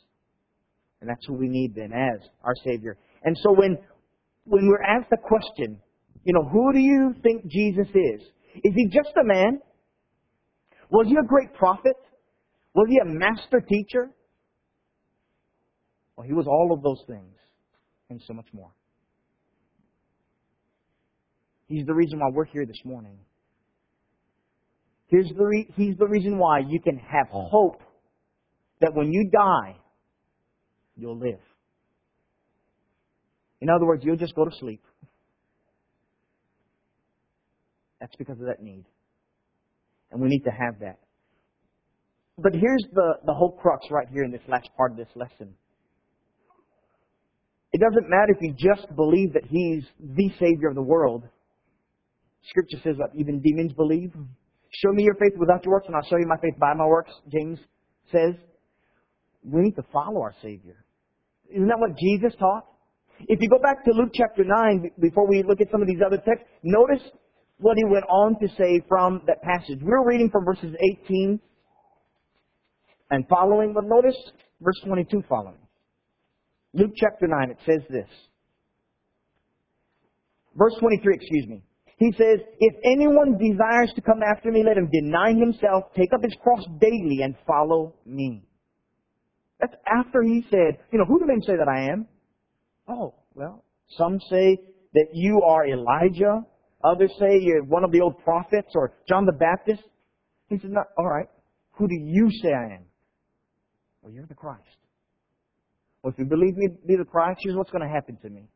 And 1.01 1.11
that's 1.11 1.25
who 1.27 1.35
we 1.35 1.49
need 1.49 1.75
then 1.75 1.93
as 1.93 2.27
our 2.43 2.55
Savior. 2.65 2.97
And 3.23 3.37
so 3.43 3.53
when, 3.53 3.79
when 4.45 4.67
we're 4.67 4.83
asked 4.83 5.11
the 5.11 5.19
question, 5.23 5.79
you 6.25 6.33
know, 6.33 6.49
who 6.49 6.73
do 6.73 6.79
you 6.79 7.15
think 7.23 7.47
Jesus 7.47 7.89
is? 7.89 8.23
Is 8.65 8.73
he 8.75 8.87
just 8.87 9.11
a 9.21 9.25
man? 9.25 9.61
Was 10.91 11.07
he 11.07 11.15
a 11.17 11.27
great 11.27 11.53
prophet? 11.55 11.97
Was 12.75 12.87
he 12.89 12.99
a 12.99 13.05
master 13.05 13.61
teacher? 13.61 14.11
Well, 16.17 16.27
he 16.27 16.33
was 16.33 16.47
all 16.47 16.73
of 16.73 16.83
those 16.83 17.03
things 17.07 17.35
and 18.09 18.21
so 18.27 18.33
much 18.33 18.47
more. 18.53 18.71
He's 21.69 21.85
the 21.87 21.95
reason 21.95 22.21
why 22.21 22.29
we're 22.33 22.45
here 22.45 22.65
this 22.65 22.81
morning. 22.85 23.19
Here's 25.09 25.29
the 25.37 25.45
re- 25.45 25.69
he's 25.77 25.97
the 25.97 26.07
reason 26.07 26.39
why 26.39 26.61
you 26.61 26.81
can 26.81 26.97
have 26.97 27.29
hope 27.29 27.81
that 28.81 28.95
when 28.95 29.13
you 29.13 29.31
die, 29.33 29.77
you'll 30.97 31.19
live. 31.19 31.41
In 33.61 33.71
other 33.71 33.87
words, 33.87 34.03
you'll 34.05 34.17
just 34.17 34.35
go 34.35 34.45
to 34.45 34.51
sleep. 34.59 34.83
That's 38.01 38.15
because 38.17 38.39
of 38.39 38.47
that 38.47 38.63
need. 38.63 38.85
And 40.11 40.21
we 40.21 40.29
need 40.29 40.45
to 40.45 40.51
have 40.51 40.81
that. 40.81 40.99
But 42.39 42.53
here's 42.53 42.85
the, 42.93 43.15
the 43.25 43.33
whole 43.33 43.53
crux 43.53 43.87
right 43.91 44.07
here 44.13 44.23
in 44.23 44.31
this 44.31 44.43
last 44.47 44.69
part 44.77 44.93
of 44.93 44.99
this 44.99 45.09
lesson. 45.15 45.55
It 47.73 47.81
doesn't 47.81 48.09
matter 48.09 48.33
if 48.33 48.39
you 48.41 48.53
just 48.53 48.95
believe 48.95 49.33
that 49.33 49.45
He's 49.49 49.85
the 49.99 50.31
Savior 50.39 50.69
of 50.69 50.75
the 50.75 50.83
world. 50.83 51.25
Scripture 52.49 52.79
says 52.85 52.97
that 52.99 53.19
even 53.19 53.41
demons 53.41 53.73
believe. 53.73 54.13
Show 54.13 54.93
me 54.93 55.05
your 55.05 55.15
faith 55.15 55.33
without 55.39 55.65
your 55.65 55.75
works, 55.75 55.87
and 55.87 55.97
I'll 55.97 56.09
show 56.09 56.17
you 56.17 56.27
my 56.27 56.37
faith 56.41 56.59
by 56.59 56.75
my 56.75 56.87
works, 56.87 57.11
James 57.33 57.59
says. 58.13 58.35
We 59.43 59.63
need 59.63 59.77
to 59.77 59.85
follow 59.93 60.21
our 60.23 60.35
Savior. 60.43 60.86
Isn't 61.51 61.69
that 61.69 61.79
what 61.79 61.97
Jesus 61.99 62.35
taught? 62.39 62.65
If 63.21 63.41
you 63.41 63.49
go 63.49 63.59
back 63.59 63.85
to 63.85 63.93
Luke 63.93 64.11
chapter 64.15 64.45
9, 64.45 64.91
before 65.01 65.27
we 65.27 65.43
look 65.43 65.61
at 65.61 65.71
some 65.71 65.81
of 65.81 65.89
these 65.89 66.01
other 66.05 66.19
texts, 66.19 66.47
notice 66.63 67.03
what 67.59 67.77
he 67.77 67.85
went 67.85 68.05
on 68.09 68.39
to 68.41 68.49
say 68.57 68.83
from 68.89 69.23
that 69.27 69.43
passage. 69.43 69.79
We're 69.83 70.07
reading 70.07 70.31
from 70.31 70.45
verses 70.45 70.75
18 71.07 71.41
and 73.11 73.27
following, 73.29 73.73
but 73.73 73.85
notice 73.85 74.17
verse 74.61 74.81
22 74.85 75.23
following. 75.29 75.57
Luke 76.75 76.93
chapter 76.97 77.27
9, 77.27 77.51
it 77.51 77.59
says 77.65 77.81
this. 77.89 78.09
Verse 80.55 80.75
23, 80.79 81.15
excuse 81.15 81.47
me. 81.47 81.63
He 81.99 82.13
says, 82.13 82.41
If 82.61 82.75
anyone 82.85 83.39
desires 83.39 83.91
to 83.95 84.03
come 84.03 84.21
after 84.23 84.53
me, 84.53 84.63
let 84.63 84.77
him 84.77 84.91
deny 84.93 85.33
himself, 85.33 85.85
take 85.97 86.13
up 86.13 86.23
his 86.23 86.37
cross 86.43 86.65
daily, 86.79 87.21
and 87.23 87.35
follow 87.47 87.95
me. 88.05 88.43
That's 89.61 89.75
after 89.87 90.23
he 90.23 90.45
said, 90.51 90.79
You 90.93 90.99
know, 90.99 91.05
who 91.07 91.19
do 91.19 91.27
men 91.27 91.41
say 91.43 91.55
that 91.57 91.69
I 91.69 91.93
am? 91.93 92.07
Oh, 92.89 93.15
well, 93.35 93.65
some 93.97 94.19
say 94.31 94.59
that 94.95 95.07
you 95.13 95.43
are 95.43 95.67
Elijah. 95.67 96.43
Others 96.85 97.13
say 97.19 97.39
you're 97.41 97.65
one 97.65 97.85
of 97.85 97.93
the 97.93 98.01
old 98.01 98.23
prophets 98.23 98.73
or 98.75 98.95
John 99.09 99.25
the 99.25 99.33
Baptist. 99.33 99.83
He 100.49 100.59
said, 100.59 100.71
no, 100.71 100.83
All 100.97 101.09
right, 101.09 101.29
who 101.73 101.89
do 101.89 101.95
you 101.95 102.31
say 102.43 102.53
I 102.53 102.77
am? 102.77 102.85
Well, 104.03 104.13
you're 104.13 104.27
the 104.27 104.35
Christ. 104.35 104.63
Well, 106.03 106.13
if 106.13 106.19
you 106.19 106.27
believe 106.27 106.57
me 106.57 106.69
to 106.69 106.87
be 106.87 106.97
the 106.97 107.05
Christ, 107.05 107.41
here's 107.43 107.57
what's 107.57 107.71
going 107.71 107.83
to 107.83 107.93
happen 107.93 108.17
to 108.23 108.31
me. 108.31 108.49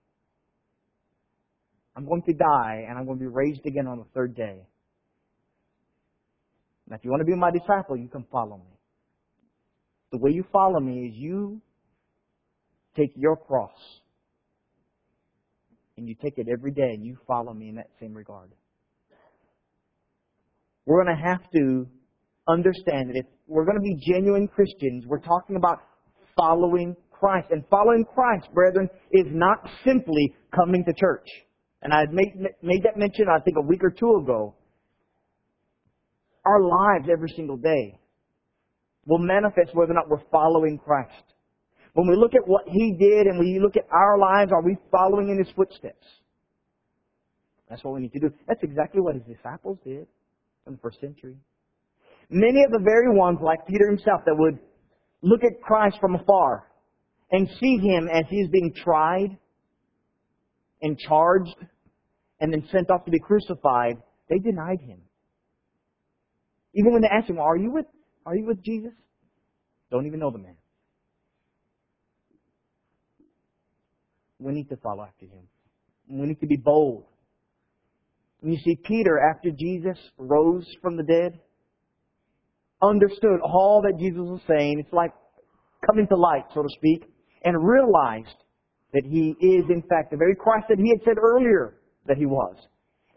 I'm 1.96 2.06
going 2.06 2.22
to 2.22 2.32
die 2.32 2.84
and 2.88 2.96
I'm 2.96 3.06
going 3.06 3.18
to 3.18 3.24
be 3.24 3.30
raised 3.30 3.66
again 3.66 3.86
on 3.88 3.98
the 3.98 4.04
third 4.14 4.36
day. 4.36 4.62
Now, 6.88 6.96
if 6.96 7.04
you 7.04 7.10
want 7.10 7.20
to 7.20 7.24
be 7.24 7.34
my 7.34 7.50
disciple, 7.50 7.96
you 7.96 8.08
can 8.08 8.24
follow 8.30 8.58
me. 8.58 8.79
The 10.12 10.18
way 10.18 10.30
you 10.32 10.44
follow 10.52 10.80
me 10.80 11.06
is 11.06 11.14
you 11.14 11.60
take 12.96 13.12
your 13.14 13.36
cross 13.36 13.70
and 15.96 16.08
you 16.08 16.14
take 16.20 16.38
it 16.38 16.48
every 16.50 16.72
day 16.72 16.90
and 16.94 17.04
you 17.04 17.16
follow 17.26 17.52
me 17.52 17.68
in 17.68 17.76
that 17.76 17.90
same 18.00 18.14
regard. 18.14 18.50
We're 20.86 21.04
going 21.04 21.16
to 21.16 21.22
have 21.22 21.48
to 21.52 21.86
understand 22.48 23.10
that 23.10 23.16
if 23.16 23.26
we're 23.46 23.64
going 23.64 23.76
to 23.76 23.82
be 23.82 23.96
genuine 24.12 24.48
Christians, 24.48 25.04
we're 25.06 25.20
talking 25.20 25.56
about 25.56 25.78
following 26.36 26.96
Christ. 27.12 27.48
And 27.50 27.62
following 27.70 28.04
Christ, 28.04 28.48
brethren, 28.52 28.88
is 29.12 29.26
not 29.28 29.58
simply 29.84 30.34
coming 30.54 30.84
to 30.84 30.92
church. 30.98 31.28
And 31.82 31.92
I 31.92 32.06
made, 32.10 32.34
made 32.62 32.82
that 32.82 32.96
mention, 32.96 33.26
I 33.28 33.38
think, 33.40 33.56
a 33.58 33.66
week 33.66 33.84
or 33.84 33.90
two 33.90 34.16
ago. 34.16 34.56
Our 36.44 36.60
lives 36.60 37.08
every 37.12 37.28
single 37.36 37.58
day 37.58 37.99
will 39.06 39.18
manifest 39.18 39.74
whether 39.74 39.92
or 39.92 39.94
not 39.94 40.08
we're 40.08 40.24
following 40.30 40.78
Christ. 40.78 41.24
When 41.94 42.08
we 42.08 42.16
look 42.16 42.34
at 42.34 42.46
what 42.46 42.64
He 42.66 42.96
did 42.98 43.26
and 43.26 43.38
we 43.38 43.58
look 43.60 43.76
at 43.76 43.86
our 43.90 44.18
lives, 44.18 44.52
are 44.52 44.62
we 44.62 44.76
following 44.90 45.30
in 45.30 45.38
His 45.38 45.52
footsteps? 45.54 46.06
That's 47.68 47.82
what 47.84 47.94
we 47.94 48.00
need 48.00 48.12
to 48.12 48.20
do. 48.20 48.30
That's 48.46 48.62
exactly 48.62 49.00
what 49.00 49.14
His 49.14 49.24
disciples 49.24 49.78
did 49.84 50.06
in 50.66 50.72
the 50.74 50.78
first 50.78 51.00
century. 51.00 51.36
Many 52.30 52.62
of 52.64 52.70
the 52.70 52.78
very 52.78 53.12
ones, 53.16 53.38
like 53.42 53.66
Peter 53.66 53.88
himself, 53.88 54.22
that 54.26 54.36
would 54.36 54.58
look 55.22 55.42
at 55.42 55.60
Christ 55.62 55.96
from 56.00 56.14
afar 56.14 56.64
and 57.32 57.48
see 57.60 57.76
him 57.78 58.08
as 58.08 58.24
he 58.28 58.36
is 58.36 58.48
being 58.50 58.72
tried 58.72 59.36
and 60.80 60.96
charged 60.98 61.56
and 62.40 62.52
then 62.52 62.66
sent 62.70 62.90
off 62.90 63.04
to 63.04 63.10
be 63.10 63.18
crucified, 63.18 63.96
they 64.28 64.38
denied 64.38 64.80
him. 64.80 64.98
Even 66.74 66.92
when 66.92 67.02
they 67.02 67.08
asked 67.08 67.28
him, 67.28 67.38
Are 67.38 67.56
you 67.56 67.72
with 67.72 67.86
are 68.26 68.36
you 68.36 68.46
with 68.46 68.62
Jesus? 68.62 68.92
Don't 69.90 70.06
even 70.06 70.20
know 70.20 70.30
the 70.30 70.38
man. 70.38 70.56
We 74.38 74.52
need 74.52 74.68
to 74.70 74.76
follow 74.76 75.02
after 75.02 75.26
him. 75.26 75.48
We 76.08 76.26
need 76.26 76.40
to 76.40 76.46
be 76.46 76.56
bold. 76.56 77.04
When 78.40 78.52
you 78.52 78.58
see 78.64 78.76
Peter, 78.84 79.18
after 79.18 79.50
Jesus 79.50 79.98
rose 80.16 80.66
from 80.80 80.96
the 80.96 81.02
dead, 81.02 81.40
understood 82.82 83.40
all 83.44 83.82
that 83.82 83.98
Jesus 83.98 84.20
was 84.20 84.40
saying, 84.48 84.80
it's 84.80 84.92
like 84.92 85.12
coming 85.86 86.06
to 86.08 86.16
light, 86.16 86.44
so 86.54 86.62
to 86.62 86.68
speak, 86.76 87.04
and 87.44 87.56
realized 87.62 88.36
that 88.92 89.02
he 89.04 89.34
is, 89.40 89.64
in 89.68 89.82
fact, 89.88 90.10
the 90.10 90.16
very 90.16 90.34
Christ 90.34 90.66
that 90.68 90.78
he 90.78 90.90
had 90.90 91.04
said 91.04 91.18
earlier 91.18 91.76
that 92.06 92.16
he 92.16 92.26
was, 92.26 92.56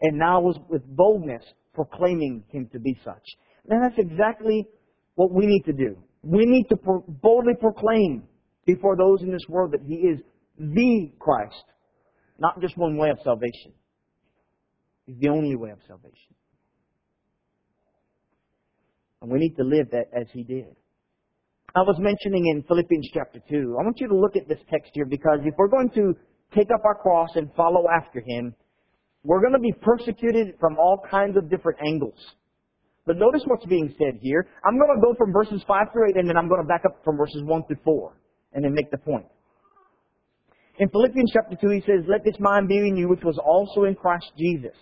and 0.02 0.18
now 0.18 0.40
was 0.40 0.58
with 0.68 0.84
boldness 0.86 1.42
proclaiming 1.74 2.44
him 2.50 2.68
to 2.72 2.78
be 2.78 2.96
such. 3.04 3.24
And 3.68 3.82
that's 3.82 3.98
exactly 3.98 4.68
what 5.14 5.32
we 5.32 5.46
need 5.46 5.62
to 5.66 5.72
do. 5.72 5.96
We 6.22 6.44
need 6.46 6.64
to 6.70 6.76
boldly 6.76 7.54
proclaim 7.60 8.24
before 8.66 8.96
those 8.96 9.22
in 9.22 9.30
this 9.30 9.46
world 9.48 9.72
that 9.72 9.82
he 9.86 9.94
is 9.94 10.20
the 10.58 11.12
Christ, 11.18 11.64
not 12.38 12.60
just 12.60 12.76
one 12.76 12.96
way 12.96 13.10
of 13.10 13.18
salvation. 13.22 13.72
He's 15.06 15.18
the 15.20 15.28
only 15.28 15.56
way 15.56 15.70
of 15.70 15.78
salvation. 15.86 16.34
And 19.20 19.30
we 19.30 19.38
need 19.38 19.56
to 19.56 19.64
live 19.64 19.90
that 19.92 20.06
as 20.18 20.26
he 20.32 20.42
did. 20.42 20.76
I 21.76 21.80
was 21.80 21.96
mentioning 21.98 22.46
in 22.46 22.62
Philippians 22.62 23.10
chapter 23.12 23.40
2, 23.50 23.76
I 23.80 23.84
want 23.84 23.98
you 23.98 24.08
to 24.08 24.16
look 24.16 24.36
at 24.36 24.48
this 24.48 24.60
text 24.70 24.92
here 24.94 25.06
because 25.06 25.40
if 25.44 25.54
we're 25.58 25.68
going 25.68 25.90
to 25.90 26.14
take 26.54 26.68
up 26.72 26.84
our 26.84 26.94
cross 26.94 27.30
and 27.34 27.50
follow 27.56 27.86
after 27.88 28.22
him, 28.24 28.54
we're 29.24 29.40
going 29.40 29.54
to 29.54 29.58
be 29.58 29.72
persecuted 29.72 30.54
from 30.60 30.76
all 30.78 31.00
kinds 31.10 31.36
of 31.36 31.50
different 31.50 31.78
angles. 31.86 32.18
But 33.06 33.18
notice 33.18 33.42
what's 33.46 33.66
being 33.66 33.94
said 33.98 34.18
here. 34.20 34.46
I'm 34.64 34.78
going 34.78 34.96
to 34.96 35.02
go 35.02 35.14
from 35.18 35.32
verses 35.32 35.62
5 35.66 35.86
through 35.92 36.10
8 36.10 36.16
and 36.16 36.28
then 36.28 36.36
I'm 36.36 36.48
going 36.48 36.62
to 36.62 36.66
back 36.66 36.82
up 36.86 37.04
from 37.04 37.16
verses 37.16 37.42
1 37.44 37.64
through 37.64 37.76
4 37.84 38.12
and 38.54 38.64
then 38.64 38.72
make 38.72 38.90
the 38.90 38.98
point. 38.98 39.26
In 40.78 40.88
Philippians 40.88 41.30
chapter 41.32 41.56
2, 41.60 41.70
he 41.70 41.80
says, 41.80 42.04
Let 42.08 42.24
this 42.24 42.34
mind 42.40 42.68
be 42.68 42.78
in 42.78 42.96
you, 42.96 43.08
which 43.08 43.22
was 43.22 43.38
also 43.38 43.84
in 43.84 43.94
Christ 43.94 44.32
Jesus, 44.36 44.76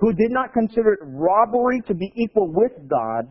who 0.00 0.12
did 0.12 0.30
not 0.30 0.52
consider 0.52 0.94
it 0.94 1.00
robbery 1.02 1.80
to 1.86 1.94
be 1.94 2.10
equal 2.16 2.50
with 2.52 2.72
God, 2.88 3.30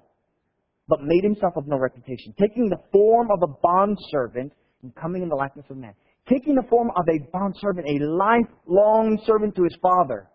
but 0.88 1.00
made 1.04 1.24
himself 1.24 1.54
of 1.58 1.68
no 1.68 1.78
reputation, 1.78 2.34
taking 2.40 2.70
the 2.70 2.80
form 2.94 3.30
of 3.32 3.44
a 3.44 3.54
bondservant 3.62 4.54
and 4.84 4.96
coming 4.96 5.22
in 5.22 5.30
the 5.30 5.36
likeness 5.36 5.66
of 5.70 5.78
man. 5.78 5.94
Taking 6.30 6.56
the 6.56 6.68
form 6.70 6.92
of 6.96 7.06
a 7.10 7.20
bondservant, 7.32 7.88
a 7.88 8.06
lifelong 8.06 9.20
servant 9.26 9.56
to 9.56 9.64
his 9.64 9.76
father, 9.82 10.30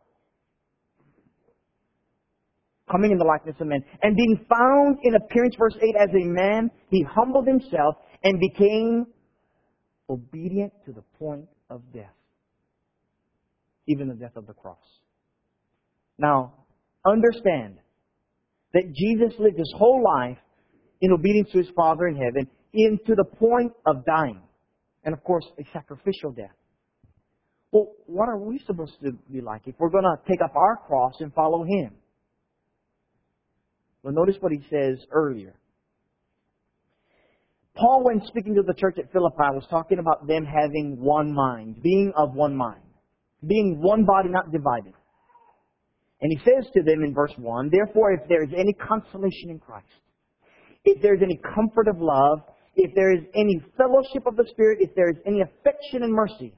coming 2.90 3.10
in 3.10 3.18
the 3.18 3.24
likeness 3.24 3.56
of 3.60 3.66
men, 3.66 3.82
and 4.02 4.16
being 4.16 4.46
found 4.48 4.98
in 5.02 5.14
appearance, 5.14 5.54
verse 5.58 5.74
8, 5.76 5.94
as 6.00 6.08
a 6.10 6.24
man, 6.24 6.70
he 6.90 7.04
humbled 7.08 7.46
himself 7.46 7.96
and 8.22 8.40
became 8.40 9.06
obedient 10.08 10.72
to 10.84 10.92
the 10.92 11.02
point 11.18 11.46
of 11.68 11.82
death, 11.92 12.14
even 13.88 14.08
the 14.08 14.14
death 14.14 14.36
of 14.36 14.46
the 14.46 14.52
cross. 14.52 14.78
Now, 16.18 16.54
understand 17.04 17.76
that 18.72 18.84
Jesus 18.94 19.38
lived 19.38 19.58
his 19.58 19.72
whole 19.76 20.02
life 20.02 20.38
in 21.00 21.12
obedience 21.12 21.50
to 21.52 21.58
his 21.58 21.68
Father 21.76 22.06
in 22.06 22.16
heaven, 22.16 22.48
into 22.72 23.14
the 23.14 23.24
point 23.24 23.72
of 23.86 24.04
dying. 24.04 24.40
And 25.04 25.14
of 25.14 25.22
course, 25.24 25.44
a 25.58 25.64
sacrificial 25.72 26.32
death. 26.32 26.54
Well, 27.70 27.92
what 28.06 28.28
are 28.28 28.38
we 28.38 28.58
supposed 28.66 28.94
to 29.04 29.12
be 29.30 29.40
like 29.40 29.62
if 29.66 29.74
we're 29.78 29.90
going 29.90 30.04
to 30.04 30.16
take 30.28 30.40
up 30.42 30.54
our 30.56 30.76
cross 30.86 31.14
and 31.20 31.32
follow 31.34 31.64
him? 31.64 31.92
Well, 34.06 34.14
notice 34.14 34.36
what 34.38 34.52
he 34.52 34.60
says 34.70 35.04
earlier. 35.10 35.52
Paul, 37.74 38.04
when 38.04 38.22
speaking 38.28 38.54
to 38.54 38.62
the 38.62 38.72
church 38.72 38.98
at 38.98 39.10
Philippi, 39.10 39.50
was 39.50 39.66
talking 39.68 39.98
about 39.98 40.28
them 40.28 40.44
having 40.44 40.96
one 41.00 41.34
mind, 41.34 41.82
being 41.82 42.12
of 42.16 42.32
one 42.32 42.56
mind, 42.56 42.84
being 43.44 43.82
one 43.82 44.04
body, 44.04 44.28
not 44.28 44.52
divided. 44.52 44.94
And 46.20 46.30
he 46.30 46.38
says 46.44 46.70
to 46.74 46.84
them 46.84 47.02
in 47.02 47.14
verse 47.14 47.32
1, 47.36 47.68
Therefore, 47.72 48.12
if 48.12 48.20
there 48.28 48.44
is 48.44 48.50
any 48.56 48.74
consolation 48.74 49.50
in 49.50 49.58
Christ, 49.58 49.88
if 50.84 51.02
there 51.02 51.16
is 51.16 51.20
any 51.20 51.40
comfort 51.56 51.88
of 51.88 51.96
love, 51.98 52.42
if 52.76 52.94
there 52.94 53.12
is 53.12 53.24
any 53.34 53.60
fellowship 53.76 54.24
of 54.24 54.36
the 54.36 54.46
Spirit, 54.52 54.78
if 54.82 54.94
there 54.94 55.10
is 55.10 55.16
any 55.26 55.40
affection 55.40 56.04
and 56.04 56.12
mercy, 56.12 56.54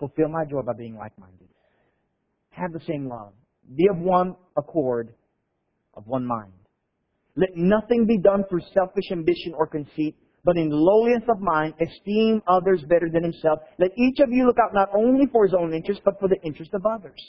fulfill 0.00 0.30
my 0.30 0.44
joy 0.50 0.62
by 0.62 0.72
being 0.76 0.96
like 0.96 1.16
minded. 1.16 1.46
Have 2.50 2.72
the 2.72 2.84
same 2.88 3.06
love. 3.08 3.34
Be 3.76 3.86
of 3.88 3.98
one 3.98 4.34
accord, 4.56 5.14
of 5.96 6.06
one 6.06 6.26
mind. 6.26 6.52
Let 7.36 7.50
nothing 7.54 8.06
be 8.06 8.18
done 8.18 8.44
through 8.48 8.62
selfish 8.72 9.10
ambition 9.12 9.52
or 9.56 9.66
conceit, 9.66 10.16
but 10.44 10.56
in 10.56 10.70
lowliness 10.70 11.24
of 11.28 11.40
mind, 11.40 11.74
esteem 11.80 12.40
others 12.46 12.82
better 12.88 13.08
than 13.12 13.22
himself. 13.22 13.58
Let 13.78 13.90
each 13.98 14.20
of 14.20 14.30
you 14.30 14.46
look 14.46 14.58
out 14.58 14.72
not 14.72 14.88
only 14.94 15.26
for 15.30 15.44
his 15.44 15.54
own 15.54 15.74
interest, 15.74 16.00
but 16.04 16.18
for 16.20 16.28
the 16.28 16.40
interest 16.42 16.72
of 16.72 16.86
others. 16.86 17.20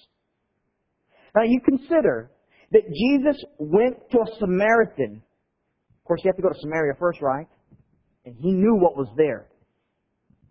Now 1.35 1.43
you 1.43 1.59
consider 1.59 2.31
that 2.71 2.83
Jesus 2.87 3.43
went 3.57 3.97
to 4.11 4.19
a 4.19 4.39
Samaritan. 4.39 5.21
Of 5.99 6.03
course, 6.05 6.21
you 6.23 6.29
have 6.29 6.37
to 6.37 6.41
go 6.41 6.49
to 6.49 6.59
Samaria 6.61 6.93
first, 6.99 7.21
right? 7.21 7.47
And 8.25 8.35
he 8.39 8.51
knew 8.51 8.75
what 8.75 8.95
was 8.95 9.07
there. 9.17 9.47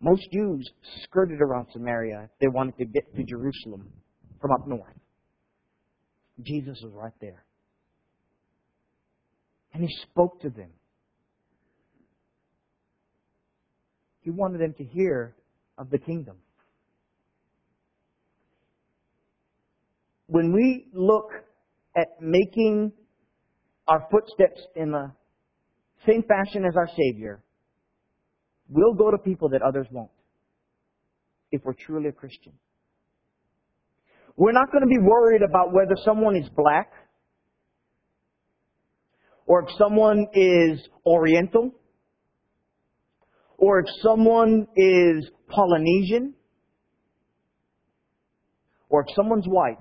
Most 0.01 0.23
Jews 0.33 0.69
skirted 1.05 1.41
around 1.41 1.69
Samaria 1.73 2.25
if 2.25 2.39
they 2.41 2.49
wanted 2.49 2.77
to 2.79 2.85
get 2.85 3.15
to 3.17 3.23
Jerusalem 3.25 3.91
from 4.41 4.53
up 4.53 4.67
north. 4.67 4.95
Jesus 6.43 6.79
was 6.83 6.93
right 6.95 7.15
there. 7.21 7.46
And 9.77 9.87
he 9.87 9.95
spoke 10.11 10.41
to 10.41 10.49
them. 10.49 10.71
He 14.23 14.31
wanted 14.31 14.63
them 14.63 14.73
to 14.79 14.85
hear 14.85 15.37
of 15.77 15.91
the 15.91 15.99
kingdom. 15.99 16.37
When 20.29 20.55
we 20.55 20.87
look 20.95 21.29
at 21.95 22.07
making 22.23 22.93
our 23.87 24.09
footsteps 24.11 24.63
in 24.77 24.93
the 24.93 25.13
same 26.07 26.23
fashion 26.23 26.65
as 26.65 26.75
our 26.75 26.89
Savior, 26.97 27.43
we'll 28.71 28.95
go 28.95 29.11
to 29.11 29.19
people 29.19 29.51
that 29.51 29.61
others 29.61 29.87
won't 29.91 30.11
if 31.53 31.61
we're 31.67 31.75
truly 31.75 32.09
a 32.09 32.13
Christian. 32.13 32.55
We're 34.39 34.53
not 34.53 34.73
going 34.73 34.85
to 34.85 34.89
be 34.89 35.03
worried 35.03 35.43
about 35.43 35.75
whether 35.75 35.97
someone 36.03 36.35
is 36.35 36.49
black 36.57 36.91
or 39.47 39.63
if 39.63 39.69
someone 39.79 40.27
is 40.35 40.87
Oriental, 41.07 41.71
or 43.59 43.81
if 43.81 43.87
someone 44.03 44.67
is 44.77 45.31
Polynesian, 45.49 46.35
or 48.89 49.03
if 49.03 49.15
someone's 49.15 49.47
white, 49.47 49.79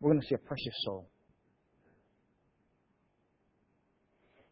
we're 0.00 0.10
going 0.10 0.20
to 0.20 0.26
see 0.26 0.34
a 0.34 0.38
precious 0.38 0.74
soul. 0.84 1.08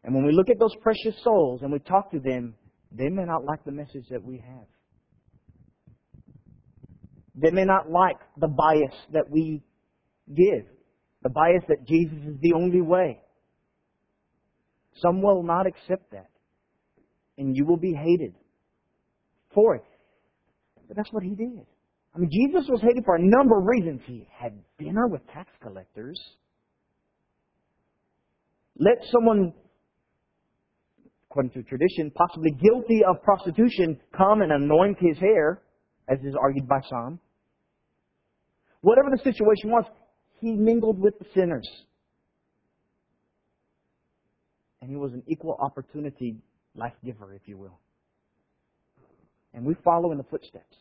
And 0.03 0.15
when 0.15 0.25
we 0.25 0.31
look 0.31 0.49
at 0.49 0.59
those 0.59 0.75
precious 0.81 1.21
souls 1.23 1.61
and 1.61 1.71
we 1.71 1.79
talk 1.79 2.11
to 2.11 2.19
them, 2.19 2.55
they 2.91 3.09
may 3.09 3.25
not 3.25 3.43
like 3.43 3.63
the 3.65 3.71
message 3.71 4.05
that 4.09 4.23
we 4.23 4.37
have. 4.37 4.65
They 7.35 7.51
may 7.51 7.65
not 7.65 7.89
like 7.89 8.17
the 8.37 8.47
bias 8.47 8.95
that 9.13 9.29
we 9.29 9.61
give. 10.27 10.65
The 11.23 11.29
bias 11.29 11.63
that 11.67 11.85
Jesus 11.87 12.17
is 12.25 12.37
the 12.41 12.53
only 12.53 12.81
way. 12.81 13.19
Some 15.01 15.21
will 15.21 15.43
not 15.43 15.67
accept 15.67 16.11
that. 16.11 16.29
And 17.37 17.55
you 17.55 17.65
will 17.65 17.77
be 17.77 17.93
hated 17.93 18.35
for 19.53 19.75
it. 19.75 19.83
But 20.87 20.97
that's 20.97 21.11
what 21.11 21.23
he 21.23 21.35
did. 21.35 21.65
I 22.15 22.17
mean, 22.17 22.29
Jesus 22.31 22.67
was 22.69 22.81
hated 22.81 23.05
for 23.05 23.15
a 23.15 23.21
number 23.21 23.59
of 23.59 23.65
reasons. 23.65 24.01
He 24.05 24.27
had 24.35 24.53
dinner 24.77 25.07
with 25.07 25.25
tax 25.27 25.49
collectors. 25.61 26.19
Let 28.77 28.97
someone, 29.11 29.53
according 31.29 31.51
to 31.51 31.63
tradition, 31.63 32.11
possibly 32.15 32.51
guilty 32.51 33.01
of 33.07 33.21
prostitution 33.23 33.99
come 34.17 34.41
and 34.41 34.51
anoint 34.51 34.97
his 34.99 35.17
hair, 35.19 35.61
as 36.07 36.17
is 36.19 36.33
argued 36.41 36.67
by 36.67 36.79
some. 36.89 37.19
Whatever 38.81 39.09
the 39.11 39.21
situation 39.23 39.69
was, 39.69 39.85
he 40.39 40.51
mingled 40.51 40.99
with 40.99 41.17
the 41.19 41.25
sinners. 41.33 41.67
And 44.81 44.89
he 44.89 44.95
was 44.95 45.11
an 45.13 45.23
equal 45.27 45.57
opportunity 45.59 46.37
life 46.75 46.93
giver, 47.03 47.33
if 47.33 47.41
you 47.45 47.57
will. 47.57 47.79
And 49.53 49.65
we 49.65 49.75
follow 49.83 50.11
in 50.11 50.17
the 50.17 50.23
footsteps. 50.23 50.75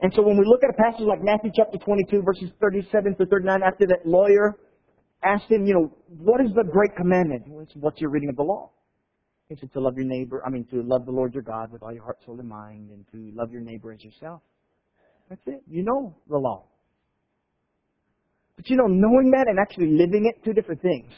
And 0.00 0.12
so 0.14 0.22
when 0.22 0.36
we 0.36 0.44
look 0.44 0.62
at 0.64 0.70
a 0.70 0.82
passage 0.82 1.06
like 1.06 1.22
Matthew 1.22 1.50
chapter 1.54 1.78
22, 1.78 2.22
verses 2.22 2.50
37 2.60 3.16
to 3.16 3.26
39, 3.26 3.62
after 3.62 3.86
that 3.86 4.04
lawyer 4.04 4.56
asked 5.24 5.50
him, 5.50 5.66
you 5.66 5.74
know, 5.74 5.96
what 6.08 6.40
is 6.40 6.50
the 6.54 6.64
great 6.64 6.94
commandment? 6.96 7.44
What's 7.46 8.00
your 8.00 8.10
reading 8.10 8.28
of 8.28 8.36
the 8.36 8.42
law? 8.42 8.70
He 9.48 9.56
said 9.60 9.72
to 9.74 9.80
love 9.80 9.96
your 9.96 10.06
neighbor, 10.06 10.42
I 10.44 10.50
mean, 10.50 10.66
to 10.70 10.82
love 10.82 11.06
the 11.06 11.12
Lord 11.12 11.32
your 11.32 11.44
God 11.44 11.70
with 11.70 11.82
all 11.82 11.92
your 11.92 12.02
heart, 12.02 12.18
soul, 12.26 12.40
and 12.40 12.48
mind, 12.48 12.90
and 12.90 13.06
to 13.12 13.36
love 13.36 13.52
your 13.52 13.60
neighbor 13.60 13.92
as 13.92 14.02
yourself. 14.02 14.42
That's 15.30 15.40
it. 15.46 15.62
You 15.68 15.82
know 15.84 16.16
the 16.28 16.36
law. 16.36 16.64
You 18.66 18.76
know, 18.76 18.86
knowing 18.88 19.30
that 19.30 19.46
and 19.48 19.58
actually 19.58 19.92
living 19.92 20.26
it, 20.26 20.44
two 20.44 20.52
different 20.52 20.82
things. 20.82 21.12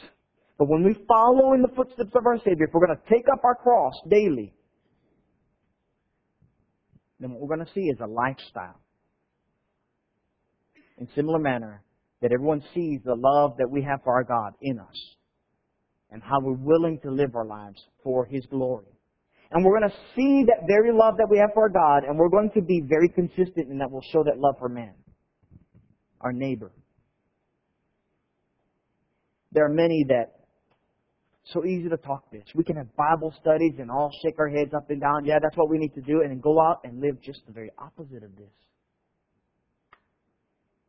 But 0.57 0.67
when 0.67 0.83
we 0.83 0.95
follow 1.07 1.53
in 1.53 1.61
the 1.61 1.69
footsteps 1.75 2.11
of 2.13 2.25
our 2.25 2.37
Savior, 2.37 2.65
if 2.65 2.73
we're 2.73 2.85
going 2.85 2.97
to 2.97 3.09
take 3.09 3.25
up 3.31 3.43
our 3.43 3.55
cross 3.55 3.93
daily, 4.09 4.53
then 7.19 7.31
what 7.31 7.41
we're 7.41 7.55
going 7.55 7.65
to 7.65 7.73
see 7.73 7.87
is 7.87 7.97
a 8.01 8.07
lifestyle. 8.07 8.79
In 10.97 11.07
similar 11.15 11.39
manner, 11.39 11.81
that 12.21 12.31
everyone 12.33 12.61
sees 12.73 12.99
the 13.05 13.15
love 13.15 13.55
that 13.57 13.69
we 13.69 13.81
have 13.81 14.03
for 14.03 14.13
our 14.13 14.23
God 14.23 14.53
in 14.61 14.79
us 14.79 15.15
and 16.11 16.21
how 16.21 16.39
we're 16.41 16.53
willing 16.53 16.99
to 17.03 17.11
live 17.11 17.35
our 17.35 17.45
lives 17.45 17.81
for 18.03 18.25
His 18.25 18.45
glory. 18.47 18.85
And 19.51 19.63
we're 19.63 19.79
going 19.79 19.89
to 19.89 19.97
see 20.15 20.43
that 20.47 20.67
very 20.67 20.91
love 20.91 21.15
that 21.17 21.27
we 21.29 21.37
have 21.37 21.51
for 21.53 21.63
our 21.63 21.69
God, 21.69 22.07
and 22.07 22.17
we're 22.17 22.29
going 22.29 22.51
to 22.55 22.61
be 22.61 22.81
very 22.87 23.09
consistent 23.09 23.69
in 23.71 23.79
that 23.79 23.89
we'll 23.89 24.03
show 24.11 24.23
that 24.23 24.37
love 24.37 24.55
for 24.59 24.69
man, 24.69 24.93
our 26.21 26.31
neighbor. 26.31 26.71
There 29.51 29.65
are 29.65 29.73
many 29.73 30.05
that 30.09 30.39
so 31.53 31.65
easy 31.65 31.89
to 31.89 31.97
talk 31.97 32.29
this. 32.31 32.43
We 32.53 32.63
can 32.63 32.75
have 32.75 32.95
Bible 32.95 33.33
studies 33.41 33.73
and 33.79 33.89
all 33.89 34.11
shake 34.23 34.37
our 34.37 34.49
heads 34.49 34.73
up 34.75 34.89
and 34.89 35.01
down. 35.01 35.25
Yeah, 35.25 35.39
that's 35.41 35.57
what 35.57 35.69
we 35.69 35.77
need 35.77 35.93
to 35.95 36.01
do, 36.01 36.21
and 36.21 36.29
then 36.31 36.39
go 36.39 36.61
out 36.61 36.81
and 36.83 37.01
live 37.01 37.19
just 37.21 37.41
the 37.47 37.53
very 37.53 37.71
opposite 37.77 38.23
of 38.23 38.35
this. 38.35 38.51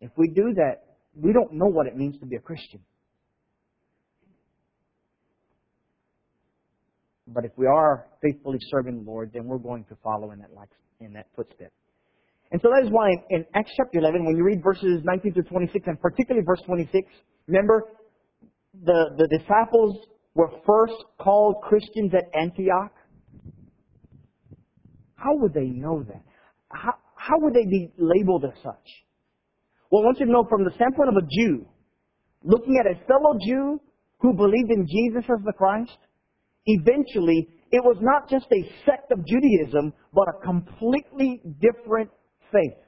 If 0.01 0.11
we 0.17 0.29
do 0.29 0.53
that, 0.55 0.85
we 1.15 1.33
don't 1.33 1.53
know 1.53 1.67
what 1.67 1.87
it 1.87 1.97
means 1.97 2.19
to 2.19 2.27
be 2.27 2.37
a 2.37 2.41
Christian. 2.41 2.81
But 7.27 7.45
if 7.45 7.53
we 7.57 7.67
are 7.67 8.07
faithfully 8.23 8.59
serving 8.71 9.05
the 9.05 9.11
Lord, 9.11 9.31
then 9.33 9.45
we're 9.45 9.59
going 9.59 9.85
to 9.85 9.97
follow 10.03 10.33
in 10.33 10.41
that 10.41 10.53
like 10.55 10.69
in 11.01 11.13
that 11.15 11.27
footstep. 11.37 11.73
And 12.53 12.61
so 12.61 12.69
that 12.75 12.85
is 12.85 12.91
why 12.91 13.11
in, 13.11 13.23
in 13.31 13.45
Acts 13.55 13.71
chapter 13.77 14.01
11, 14.01 14.25
when 14.25 14.37
you 14.37 14.43
read 14.43 14.63
verses 14.63 15.01
19 15.05 15.35
to 15.35 15.43
26, 15.43 15.87
and 15.87 16.01
particularly 16.01 16.45
verse 16.45 16.61
26, 16.67 17.07
remember 17.47 17.85
the, 18.75 19.11
the 19.17 19.29
disciples 19.39 19.97
were 20.35 20.51
first 20.67 20.95
called 21.21 21.57
Christians 21.63 22.13
at 22.15 22.25
Antioch? 22.39 22.93
How 25.17 25.37
would 25.37 25.53
they 25.53 25.67
know 25.67 26.03
that? 26.05 26.23
How, 26.71 26.95
how 27.15 27.35
would 27.41 27.55
they 27.55 27.67
be 27.67 27.93
labeled 27.99 28.45
as 28.45 28.57
such? 28.63 28.89
Well, 29.91 30.03
I 30.03 30.07
want 30.07 30.21
you 30.21 30.27
to 30.27 30.33
know 30.33 30.47
from 30.49 30.65
the 30.65 30.71
standpoint 30.77 31.09
of 31.09 31.17
a 31.17 31.27
Jew, 31.27 31.67
looking 32.45 32.81
at 32.81 32.87
a 32.87 33.05
fellow 33.07 33.37
Jew 33.45 33.81
who 34.21 34.35
believed 34.35 34.71
in 34.71 34.87
Jesus 34.87 35.25
as 35.29 35.45
the 35.45 35.53
Christ, 35.53 35.99
eventually 36.67 37.49
it 37.73 37.83
was 37.85 37.97
not 38.01 38.29
just 38.31 38.47
a 38.53 38.71
sect 38.85 39.13
of 39.13 39.27
Judaism, 39.27 39.93
but 40.15 40.29
a 40.29 40.45
completely 40.45 41.43
different 41.61 42.11
faith. 42.53 42.79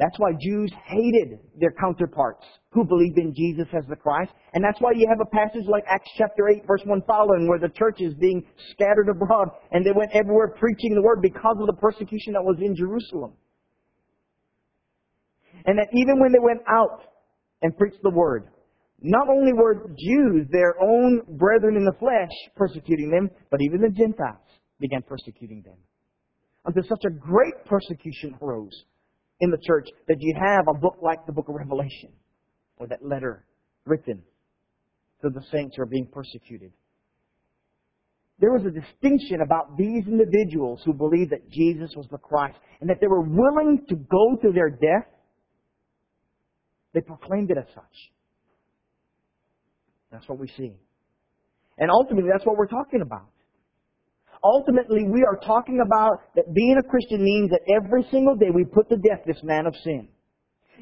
That's 0.00 0.18
why 0.18 0.32
Jews 0.40 0.72
hated 0.86 1.40
their 1.60 1.72
counterparts 1.78 2.46
who 2.72 2.86
believed 2.86 3.18
in 3.18 3.34
Jesus 3.36 3.68
as 3.76 3.84
the 3.86 3.96
Christ. 3.96 4.32
And 4.54 4.64
that's 4.64 4.80
why 4.80 4.92
you 4.96 5.06
have 5.10 5.20
a 5.20 5.28
passage 5.28 5.68
like 5.68 5.84
Acts 5.86 6.08
chapter 6.16 6.48
8 6.48 6.64
verse 6.66 6.80
1 6.86 7.02
following 7.06 7.46
where 7.46 7.58
the 7.58 7.68
church 7.68 8.00
is 8.00 8.14
being 8.14 8.42
scattered 8.72 9.10
abroad 9.10 9.48
and 9.72 9.84
they 9.84 9.92
went 9.92 10.10
everywhere 10.14 10.56
preaching 10.58 10.94
the 10.94 11.02
word 11.02 11.20
because 11.20 11.56
of 11.60 11.66
the 11.66 11.78
persecution 11.78 12.32
that 12.32 12.42
was 12.42 12.56
in 12.62 12.74
Jerusalem. 12.74 13.34
And 15.66 15.78
that 15.78 15.88
even 15.92 16.18
when 16.18 16.32
they 16.32 16.40
went 16.40 16.62
out 16.66 17.02
and 17.60 17.76
preached 17.76 18.00
the 18.02 18.08
word, 18.08 18.48
not 19.02 19.28
only 19.28 19.52
were 19.52 19.86
Jews, 19.98 20.46
their 20.50 20.80
own 20.80 21.20
brethren 21.36 21.76
in 21.76 21.84
the 21.84 21.96
flesh, 22.00 22.32
persecuting 22.56 23.10
them, 23.10 23.28
but 23.50 23.60
even 23.60 23.82
the 23.82 23.90
Gentiles 23.90 24.48
began 24.78 25.02
persecuting 25.02 25.60
them. 25.62 25.76
Until 26.64 26.84
such 26.88 27.04
a 27.04 27.10
great 27.10 27.66
persecution 27.66 28.34
arose 28.40 28.84
in 29.40 29.50
the 29.50 29.58
church 29.66 29.88
that 30.08 30.16
you 30.20 30.34
have 30.38 30.66
a 30.68 30.78
book 30.78 30.98
like 31.02 31.24
the 31.26 31.32
book 31.32 31.48
of 31.48 31.54
Revelation, 31.54 32.12
or 32.76 32.86
that 32.88 33.04
letter 33.04 33.44
written 33.86 34.22
to 35.22 35.30
the 35.30 35.42
saints 35.50 35.76
who 35.76 35.82
are 35.82 35.86
being 35.86 36.06
persecuted. 36.12 36.72
There 38.38 38.52
was 38.52 38.62
a 38.64 38.70
distinction 38.70 39.42
about 39.44 39.76
these 39.76 40.06
individuals 40.06 40.80
who 40.84 40.94
believed 40.94 41.30
that 41.32 41.50
Jesus 41.50 41.90
was 41.94 42.06
the 42.10 42.16
Christ 42.16 42.56
and 42.80 42.88
that 42.88 42.96
they 43.00 43.06
were 43.06 43.20
willing 43.20 43.84
to 43.88 43.94
go 43.94 44.36
to 44.40 44.52
their 44.52 44.70
death. 44.70 45.08
They 46.94 47.02
proclaimed 47.02 47.50
it 47.50 47.58
as 47.58 47.66
such. 47.74 48.12
That's 50.10 50.26
what 50.26 50.38
we 50.38 50.48
see. 50.56 50.72
And 51.78 51.90
ultimately, 51.90 52.30
that's 52.32 52.44
what 52.46 52.56
we're 52.56 52.66
talking 52.66 53.02
about. 53.02 53.28
Ultimately, 54.42 55.04
we 55.04 55.22
are 55.22 55.38
talking 55.44 55.82
about 55.84 56.22
that 56.34 56.54
being 56.54 56.76
a 56.78 56.88
Christian 56.88 57.22
means 57.22 57.50
that 57.50 57.60
every 57.74 58.06
single 58.10 58.34
day 58.36 58.48
we 58.54 58.64
put 58.64 58.88
to 58.88 58.96
death 58.96 59.20
this 59.26 59.42
man 59.42 59.66
of 59.66 59.74
sin. 59.84 60.08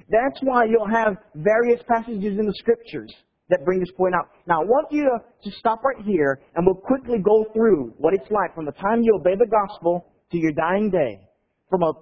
That's 0.08 0.38
why 0.42 0.66
you'll 0.66 0.88
have 0.88 1.16
various 1.34 1.82
passages 1.88 2.38
in 2.38 2.46
the 2.46 2.54
scriptures 2.54 3.12
that 3.50 3.64
bring 3.64 3.80
this 3.80 3.90
point 3.96 4.14
out. 4.14 4.28
Now, 4.46 4.62
I 4.62 4.64
want 4.64 4.92
you 4.92 5.04
to, 5.04 5.50
to 5.50 5.56
stop 5.58 5.82
right 5.82 6.04
here 6.04 6.40
and 6.54 6.64
we'll 6.66 6.76
quickly 6.76 7.18
go 7.18 7.46
through 7.52 7.94
what 7.98 8.14
it's 8.14 8.30
like 8.30 8.54
from 8.54 8.66
the 8.66 8.72
time 8.72 9.02
you 9.02 9.16
obey 9.18 9.34
the 9.34 9.46
gospel 9.46 10.06
to 10.30 10.38
your 10.38 10.52
dying 10.52 10.90
day 10.90 11.20
from 11.68 11.82
a 11.82 11.92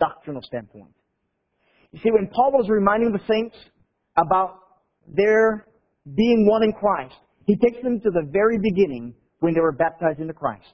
doctrinal 0.00 0.42
standpoint. 0.42 0.92
You 1.92 2.00
see, 2.00 2.10
when 2.10 2.28
Paul 2.28 2.52
was 2.52 2.68
reminding 2.68 3.12
the 3.12 3.20
saints 3.28 3.56
about 4.16 4.60
their 5.06 5.66
being 6.14 6.46
one 6.46 6.62
in 6.62 6.72
Christ, 6.72 7.14
he 7.46 7.56
takes 7.56 7.82
them 7.82 8.00
to 8.00 8.10
the 8.10 8.28
very 8.30 8.58
beginning 8.58 9.14
when 9.40 9.54
they 9.54 9.60
were 9.60 9.72
baptized 9.72 10.20
into 10.20 10.34
Christ. 10.34 10.66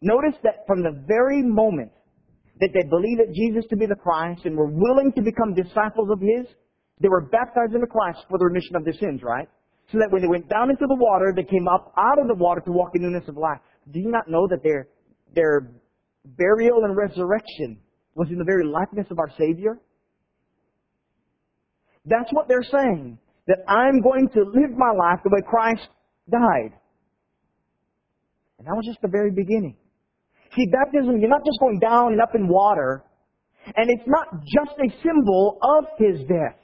Notice 0.00 0.38
that 0.42 0.66
from 0.66 0.82
the 0.82 1.02
very 1.06 1.42
moment 1.42 1.92
that 2.60 2.70
they 2.72 2.86
believed 2.88 3.20
that 3.20 3.34
Jesus 3.34 3.64
to 3.70 3.76
be 3.76 3.86
the 3.86 3.96
Christ 3.96 4.42
and 4.44 4.56
were 4.56 4.70
willing 4.70 5.12
to 5.16 5.22
become 5.22 5.54
disciples 5.54 6.08
of 6.10 6.20
His, 6.20 6.46
they 7.00 7.08
were 7.08 7.22
baptized 7.22 7.74
into 7.74 7.86
Christ 7.86 8.20
for 8.28 8.38
the 8.38 8.44
remission 8.44 8.76
of 8.76 8.84
their 8.84 8.94
sins, 8.94 9.22
right? 9.22 9.48
So 9.90 9.98
that 9.98 10.10
when 10.10 10.22
they 10.22 10.28
went 10.28 10.48
down 10.48 10.70
into 10.70 10.86
the 10.86 10.94
water, 10.94 11.32
they 11.34 11.42
came 11.42 11.66
up 11.68 11.92
out 11.98 12.18
of 12.20 12.28
the 12.28 12.34
water 12.34 12.60
to 12.60 12.72
walk 12.72 12.90
in 12.94 13.02
newness 13.02 13.28
of 13.28 13.36
life. 13.36 13.58
Do 13.90 13.98
you 13.98 14.10
not 14.10 14.28
know 14.28 14.46
that 14.48 14.62
their, 14.62 14.88
their 15.34 15.72
burial 16.24 16.84
and 16.84 16.96
resurrection 16.96 17.78
was 18.14 18.28
in 18.30 18.38
the 18.38 18.44
very 18.44 18.64
likeness 18.64 19.06
of 19.10 19.18
our 19.18 19.30
Savior? 19.36 19.78
That's 22.06 22.30
what 22.32 22.48
they're 22.48 22.62
saying. 22.62 23.18
That 23.46 23.58
I'm 23.68 24.00
going 24.00 24.28
to 24.34 24.40
live 24.40 24.70
my 24.76 24.92
life 24.96 25.20
the 25.22 25.30
way 25.30 25.42
Christ 25.46 25.88
died. 26.30 26.78
And 28.58 28.66
that 28.66 28.74
was 28.74 28.84
just 28.86 29.00
the 29.02 29.08
very 29.08 29.30
beginning. 29.30 29.76
See, 30.56 30.66
baptism, 30.70 31.18
you're 31.18 31.30
not 31.30 31.44
just 31.44 31.58
going 31.58 31.80
down 31.80 32.12
and 32.12 32.20
up 32.20 32.34
in 32.34 32.46
water, 32.46 33.02
and 33.76 33.90
it's 33.90 34.06
not 34.06 34.28
just 34.44 34.78
a 34.78 34.88
symbol 35.02 35.58
of 35.62 35.84
His 35.98 36.20
death. 36.28 36.58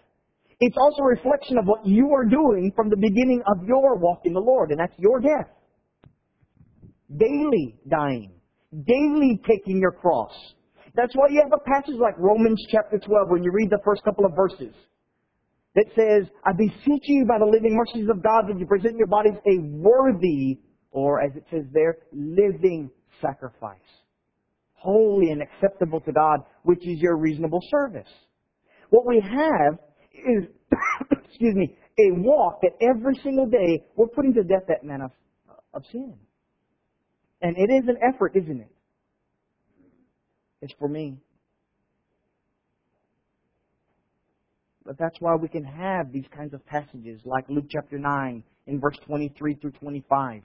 It's 0.60 0.76
also 0.78 1.02
a 1.02 1.06
reflection 1.06 1.56
of 1.58 1.64
what 1.64 1.86
you 1.86 2.12
are 2.12 2.24
doing 2.24 2.70
from 2.76 2.90
the 2.90 2.96
beginning 2.96 3.42
of 3.46 3.66
your 3.66 3.96
walk 3.96 4.20
in 4.24 4.34
the 4.34 4.40
Lord, 4.40 4.70
and 4.70 4.78
that's 4.78 4.92
your 4.98 5.18
death. 5.20 5.48
Daily 7.16 7.76
dying. 7.88 8.32
Daily 8.70 9.40
taking 9.48 9.80
your 9.80 9.90
cross. 9.90 10.30
That's 10.94 11.14
why 11.14 11.28
you 11.30 11.42
have 11.42 11.52
a 11.52 11.64
passage 11.64 11.96
like 11.98 12.14
Romans 12.18 12.62
chapter 12.70 12.98
12 12.98 13.30
when 13.30 13.42
you 13.42 13.50
read 13.52 13.70
the 13.70 13.80
first 13.84 14.04
couple 14.04 14.26
of 14.26 14.32
verses 14.36 14.74
that 15.74 15.86
says, 15.94 16.28
I 16.44 16.52
beseech 16.52 17.04
you 17.06 17.24
by 17.26 17.38
the 17.38 17.46
living 17.46 17.74
mercies 17.74 18.08
of 18.10 18.22
God 18.22 18.46
that 18.48 18.58
you 18.58 18.66
present 18.66 18.96
your 18.96 19.06
bodies 19.06 19.34
a 19.46 19.58
worthy 19.60 20.58
or 20.90 21.22
as 21.22 21.34
it 21.36 21.44
says 21.50 21.64
there, 21.72 21.98
living 22.12 22.90
sacrifice. 23.20 23.78
Holy 24.74 25.30
and 25.30 25.42
acceptable 25.42 26.00
to 26.00 26.12
God, 26.12 26.40
which 26.62 26.86
is 26.86 27.00
your 27.00 27.16
reasonable 27.16 27.60
service. 27.70 28.08
What 28.88 29.06
we 29.06 29.20
have 29.20 29.78
is, 30.12 30.48
excuse 31.10 31.54
me, 31.54 31.76
a 31.98 32.12
walk 32.12 32.60
that 32.62 32.72
every 32.80 33.14
single 33.22 33.46
day 33.46 33.84
we're 33.96 34.08
putting 34.08 34.32
to 34.34 34.42
death 34.42 34.64
that 34.68 34.84
man 34.84 35.02
of, 35.02 35.10
of 35.74 35.82
sin. 35.92 36.14
And 37.42 37.56
it 37.56 37.72
is 37.72 37.88
an 37.88 37.96
effort, 38.02 38.32
isn't 38.34 38.60
it? 38.60 38.70
It's 40.62 40.74
for 40.78 40.88
me. 40.88 41.18
But 44.84 44.98
that's 44.98 45.16
why 45.20 45.36
we 45.36 45.48
can 45.48 45.64
have 45.64 46.10
these 46.10 46.24
kinds 46.34 46.52
of 46.52 46.64
passages 46.66 47.20
like 47.24 47.44
Luke 47.48 47.66
chapter 47.70 47.98
9 47.98 48.42
in 48.66 48.80
verse 48.80 48.96
23 49.06 49.54
through 49.54 49.72
25 49.72 50.42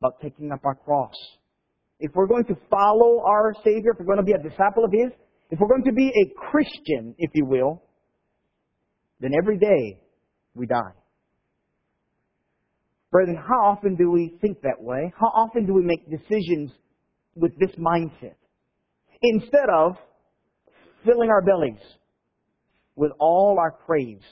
about 0.00 0.20
taking 0.20 0.52
up 0.52 0.60
our 0.64 0.74
cross. 0.74 1.14
If 2.00 2.12
we're 2.14 2.28
going 2.28 2.44
to 2.44 2.56
follow 2.70 3.22
our 3.26 3.54
Savior, 3.64 3.92
if 3.92 3.98
we're 3.98 4.06
going 4.06 4.18
to 4.18 4.24
be 4.24 4.32
a 4.32 4.42
disciple 4.42 4.84
of 4.84 4.92
His, 4.92 5.12
if 5.50 5.58
we're 5.58 5.68
going 5.68 5.84
to 5.84 5.92
be 5.92 6.08
a 6.08 6.50
Christian, 6.50 7.14
if 7.18 7.30
you 7.34 7.44
will, 7.44 7.82
then 9.20 9.32
every 9.36 9.58
day 9.58 10.00
we 10.54 10.66
die. 10.66 10.92
Brethren, 13.10 13.36
how 13.36 13.70
often 13.70 13.96
do 13.96 14.10
we 14.10 14.36
think 14.40 14.60
that 14.62 14.80
way? 14.80 15.12
How 15.18 15.28
often 15.28 15.66
do 15.66 15.72
we 15.72 15.82
make 15.82 16.08
decisions 16.10 16.70
with 17.34 17.52
this 17.58 17.70
mindset? 17.76 18.34
Instead 19.22 19.68
of 19.74 19.96
filling 21.04 21.30
our 21.30 21.42
bellies 21.42 21.80
with 22.94 23.10
all 23.18 23.56
our 23.58 23.72
craves 23.86 24.24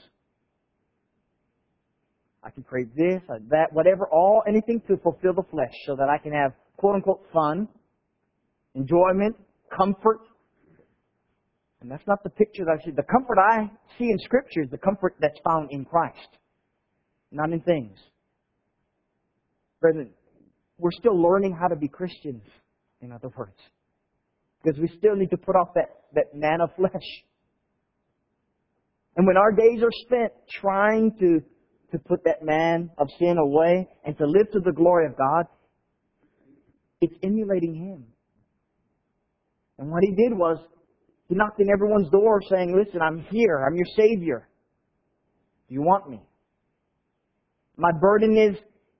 I 2.43 2.49
can 2.49 2.63
crave 2.63 2.89
this, 2.95 3.21
or 3.27 3.39
that, 3.49 3.71
whatever, 3.71 4.07
all, 4.11 4.43
anything 4.47 4.81
to 4.87 4.97
fulfill 4.97 5.33
the 5.33 5.43
flesh 5.49 5.73
so 5.85 5.95
that 5.95 6.09
I 6.09 6.17
can 6.17 6.31
have 6.31 6.53
quote 6.77 6.95
unquote 6.95 7.25
fun, 7.33 7.67
enjoyment, 8.75 9.35
comfort. 9.75 10.19
And 11.81 11.91
that's 11.91 12.05
not 12.07 12.23
the 12.23 12.29
picture 12.29 12.63
that 12.65 12.79
I 12.81 12.85
see. 12.85 12.91
The 12.91 13.03
comfort 13.03 13.37
I 13.39 13.69
see 13.97 14.05
in 14.05 14.17
Scripture 14.19 14.61
is 14.61 14.69
the 14.69 14.77
comfort 14.77 15.15
that's 15.19 15.39
found 15.43 15.69
in 15.71 15.85
Christ, 15.85 16.29
not 17.31 17.51
in 17.51 17.61
things. 17.61 17.97
Brethren, 19.79 20.11
we're 20.77 20.91
still 20.91 21.19
learning 21.19 21.55
how 21.59 21.67
to 21.67 21.75
be 21.75 21.87
Christians, 21.87 22.43
in 23.01 23.11
other 23.11 23.29
words. 23.35 23.57
Because 24.63 24.79
we 24.79 24.87
still 24.97 25.15
need 25.15 25.29
to 25.29 25.37
put 25.37 25.55
off 25.55 25.69
that, 25.75 25.89
that 26.13 26.33
man 26.33 26.61
of 26.61 26.69
flesh. 26.75 27.05
And 29.15 29.25
when 29.25 29.37
our 29.37 29.51
days 29.51 29.81
are 29.83 29.91
spent 30.05 30.31
trying 30.61 31.11
to, 31.19 31.41
to 31.91 31.99
put 31.99 32.23
that 32.25 32.43
man 32.43 32.89
of 32.97 33.07
sin 33.17 33.37
away 33.37 33.87
and 34.05 34.17
to 34.17 34.25
live 34.25 34.51
to 34.51 34.59
the 34.59 34.71
glory 34.71 35.05
of 35.05 35.17
God, 35.17 35.45
it's 37.01 37.13
emulating 37.23 37.75
him. 37.75 38.05
And 39.77 39.91
what 39.91 40.03
he 40.03 40.11
did 40.15 40.37
was, 40.37 40.57
he 41.29 41.35
knocked 41.35 41.59
in 41.59 41.69
everyone's 41.69 42.09
door 42.09 42.41
saying, 42.49 42.75
Listen, 42.75 43.01
I'm 43.01 43.25
here. 43.29 43.63
I'm 43.65 43.75
your 43.75 43.85
Savior. 43.95 44.47
Do 45.67 45.75
you 45.75 45.81
want 45.81 46.09
me? 46.09 46.21
My 47.75 47.91
burden 47.99 48.37
is, 48.37 48.55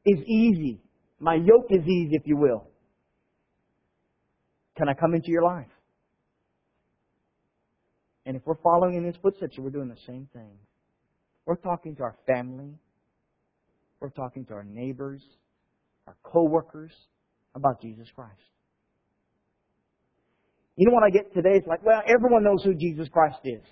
is 0.06 0.24
easy. 0.28 0.82
My 1.20 1.36
yoke 1.36 1.68
is 1.70 1.84
easy, 1.84 2.12
if 2.12 2.24
you 2.26 2.38
will. 2.38 2.68
Can 4.78 4.88
I 4.88 4.94
come 4.94 5.16
into 5.16 5.32
your 5.32 5.44
life? 5.44 5.66
And 8.26 8.36
if 8.36 8.44
we're 8.46 8.62
following 8.62 8.96
in 8.96 9.06
his 9.06 9.16
footsteps, 9.22 9.58
we're 9.58 9.72
doing 9.72 9.88
the 9.88 9.98
same 10.06 10.28
thing. 10.34 10.52
We're 11.48 11.56
talking 11.56 11.96
to 11.96 12.04
our 12.04 12.16
family. 12.28 12.78
We're 14.02 14.10
talking 14.10 14.46
to 14.48 14.54
our 14.54 14.66
neighbors, 14.66 15.22
our 16.06 16.16
coworkers 16.22 16.92
about 17.56 17.82
Jesus 17.82 18.10
Christ. 18.14 18.36
You 20.76 20.88
know 20.88 20.94
what 20.94 21.04
I 21.04 21.10
get 21.10 21.34
today? 21.34 21.56
It's 21.56 21.66
like, 21.66 21.84
well, 21.86 22.02
everyone 22.06 22.44
knows 22.44 22.64
who 22.66 22.76
Jesus 22.76 23.08
Christ 23.08 23.38
is. 23.46 23.64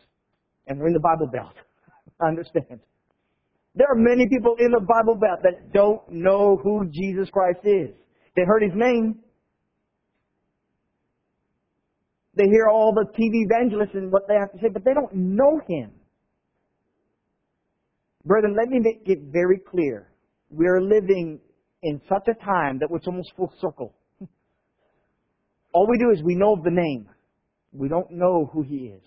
And 0.68 0.80
we're 0.80 0.88
in 0.88 0.94
the 0.94 1.02
Bible 1.02 1.28
Belt. 1.28 1.54
I 2.22 2.30
understand. 2.30 2.80
There 3.76 3.88
are 3.92 3.98
many 3.98 4.26
people 4.30 4.56
in 4.58 4.72
the 4.72 4.80
Bible 4.80 5.20
Belt 5.20 5.42
that 5.44 5.74
don't 5.74 6.02
know 6.10 6.58
who 6.64 6.90
Jesus 6.90 7.30
Christ 7.30 7.60
is. 7.66 7.90
They 8.38 8.44
heard 8.48 8.64
his 8.64 8.72
name. 8.74 9.20
They 12.36 12.46
hear 12.46 12.68
all 12.72 12.94
the 12.94 13.06
TV 13.12 13.46
evangelists 13.46 13.96
and 13.96 14.14
what 14.14 14.30
they 14.30 14.36
have 14.36 14.54
to 14.54 14.58
say, 14.60 14.70
but 14.72 14.86
they 14.86 14.94
don't 14.94 15.14
know 15.14 15.60
him. 15.68 15.92
Brethren, 18.26 18.56
let 18.58 18.70
me 18.70 18.80
make 18.80 19.04
it 19.06 19.20
very 19.32 19.60
clear. 19.60 20.08
We 20.50 20.66
are 20.66 20.82
living 20.82 21.40
in 21.84 22.02
such 22.10 22.28
a 22.28 22.44
time 22.44 22.80
that 22.80 22.90
it's 22.92 23.08
almost 23.08 23.32
full 23.38 23.54
circle. 23.62 23.94
All 25.74 25.88
we 25.88 25.98
do 26.00 26.12
is 26.12 26.24
we 26.24 26.36
know 26.36 26.60
the 26.64 26.72
name. 26.72 27.08
We 27.72 27.88
don't 27.88 28.10
know 28.12 28.50
who 28.52 28.64
he 28.64 28.88
is. 28.88 29.04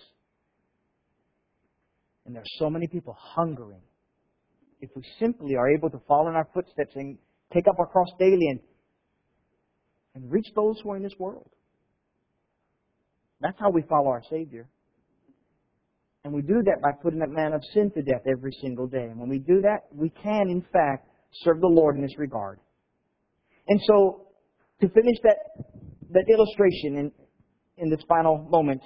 And 2.27 2.35
there 2.35 2.43
are 2.43 2.59
so 2.59 2.71
many 2.71 2.87
people 2.87 3.17
hungering. 3.19 3.81
If 4.81 4.91
we 4.95 5.03
simply 5.19 5.57
are 5.57 5.69
able 5.71 5.91
to 5.91 5.99
follow 6.07 6.29
in 6.29 6.37
our 6.37 6.47
footsteps 6.55 6.93
and 6.95 7.19
take 7.53 7.67
up 7.67 7.77
our 7.81 7.87
cross 7.87 8.09
daily 8.21 8.47
and, 8.51 8.61
and 10.15 10.31
reach 10.31 10.47
those 10.55 10.79
who 10.83 10.91
are 10.91 10.97
in 10.97 11.03
this 11.03 11.19
world. 11.19 11.51
That's 13.41 13.59
how 13.59 13.71
we 13.71 13.83
follow 13.89 14.09
our 14.09 14.23
Savior. 14.31 14.69
And 16.25 16.33
we 16.33 16.43
do 16.43 16.63
that 16.65 16.83
by 16.83 16.91
putting 17.03 17.21
that 17.21 17.31
man 17.31 17.53
of 17.53 17.63
sin 17.73 17.91
to 17.93 18.03
death 18.03 18.23
every 18.31 18.53
single 18.61 18.87
day. 18.87 19.05
And 19.05 19.19
when 19.19 19.29
we 19.29 19.39
do 19.39 19.61
that, 19.63 19.87
we 19.93 20.11
can, 20.11 20.49
in 20.51 20.63
fact, 20.73 21.09
serve 21.45 21.61
the 21.61 21.69
Lord 21.69 21.97
in 21.97 22.03
this 22.03 22.19
regard. 22.19 22.59
And 23.69 23.81
so, 23.87 24.27
to 24.81 24.89
finish 24.89 25.17
that 25.23 25.37
that 26.11 26.25
illustration 26.29 26.97
in, 26.97 27.13
in 27.77 27.91
this 27.91 28.01
final 28.09 28.39
moment. 28.51 28.83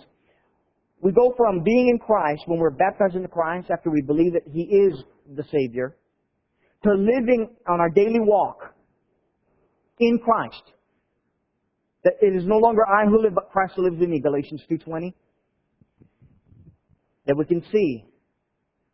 We 1.01 1.13
go 1.13 1.35
from 1.37 1.63
being 1.63 1.89
in 1.89 1.99
Christ, 1.99 2.43
when 2.47 2.59
we're 2.59 2.71
baptized 2.71 3.15
into 3.15 3.29
Christ, 3.29 3.69
after 3.71 3.91
we 3.91 4.03
believe 4.03 4.33
that 4.35 4.43
He 4.53 4.63
is 4.63 5.03
the 5.37 5.45
Savior, 5.51 5.97
to 6.85 6.91
living 6.93 7.51
on 7.69 7.81
our 7.81 7.91
daily 7.91 8.21
walk 8.21 8.75
in 9.99 10.19
Christ. 10.19 10.63
That 12.05 12.15
it 12.21 12.35
is 12.35 12.45
no 12.45 12.59
longer 12.59 12.83
I 12.87 13.07
who 13.07 13.23
live, 13.23 13.35
but 13.35 13.51
Christ 13.51 13.75
who 13.77 13.85
lives 13.85 14.03
in 14.03 14.11
me, 14.11 14.21
Galatians 14.21 14.63
2.20. 14.71 15.13
That 17.33 17.39
we 17.39 17.47
can 17.47 17.65
see 17.73 18.05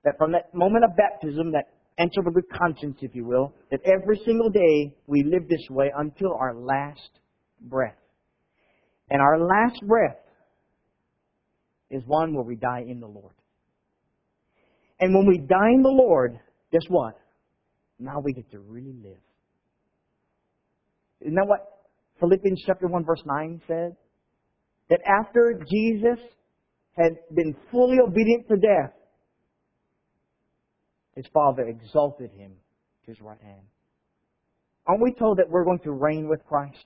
that 0.05 0.16
from 0.16 0.31
that 0.31 0.55
moment 0.55 0.85
of 0.85 0.96
baptism, 0.96 1.51
that 1.51 1.70
enter 1.98 2.22
with 2.22 2.44
conscience, 2.57 2.96
if 3.01 3.12
you 3.12 3.24
will, 3.24 3.53
that 3.72 3.81
every 3.85 4.16
single 4.24 4.48
day 4.48 4.94
we 5.09 5.24
live 5.24 5.48
this 5.48 5.66
way 5.68 5.90
until 5.96 6.35
our 6.35 6.55
last 6.55 7.11
breath. 7.61 7.98
And 9.11 9.20
our 9.20 9.40
last 9.40 9.81
breath 9.88 10.20
is 11.90 12.05
one 12.07 12.33
where 12.33 12.44
we 12.44 12.55
die 12.55 12.85
in 12.87 13.01
the 13.01 13.09
Lord. 13.09 13.35
And 15.01 15.12
when 15.16 15.27
we 15.27 15.38
die 15.38 15.70
in 15.74 15.83
the 15.83 15.88
Lord, 15.88 16.38
guess 16.70 16.85
what? 16.88 17.18
Now 17.98 18.20
we 18.22 18.35
get 18.35 18.48
to 18.53 18.61
really 18.61 18.94
live. 19.03 19.18
Isn't 21.22 21.35
that 21.35 21.48
what 21.48 21.66
Philippians 22.20 22.62
chapter 22.64 22.87
1 22.87 23.05
verse 23.05 23.22
9 23.27 23.62
said? 23.66 23.96
That 24.90 25.01
after 25.05 25.61
Jesus 25.68 26.20
had 26.98 27.16
been 27.34 27.54
fully 27.70 27.98
obedient 28.04 28.48
to 28.48 28.56
death, 28.56 28.92
his 31.14 31.26
Father 31.32 31.62
exalted 31.62 32.30
him 32.32 32.52
to 33.04 33.11
his 33.11 33.20
right 33.20 33.40
hand. 33.40 33.62
Aren't 34.87 35.02
we 35.02 35.12
told 35.12 35.38
that 35.38 35.48
we're 35.48 35.64
going 35.64 35.80
to 35.80 35.92
reign 35.92 36.28
with 36.28 36.44
Christ? 36.46 36.84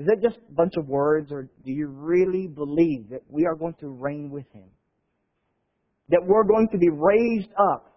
Is 0.00 0.06
that 0.06 0.22
just 0.22 0.38
a 0.48 0.52
bunch 0.54 0.72
of 0.78 0.88
words, 0.88 1.30
or 1.30 1.42
do 1.42 1.70
you 1.70 1.86
really 1.88 2.46
believe 2.46 3.10
that 3.10 3.20
we 3.28 3.44
are 3.44 3.54
going 3.54 3.74
to 3.80 3.88
reign 3.88 4.30
with 4.30 4.46
Him? 4.50 4.70
That 6.08 6.22
we're 6.26 6.44
going 6.44 6.68
to 6.72 6.78
be 6.78 6.88
raised 6.88 7.50
up 7.58 7.92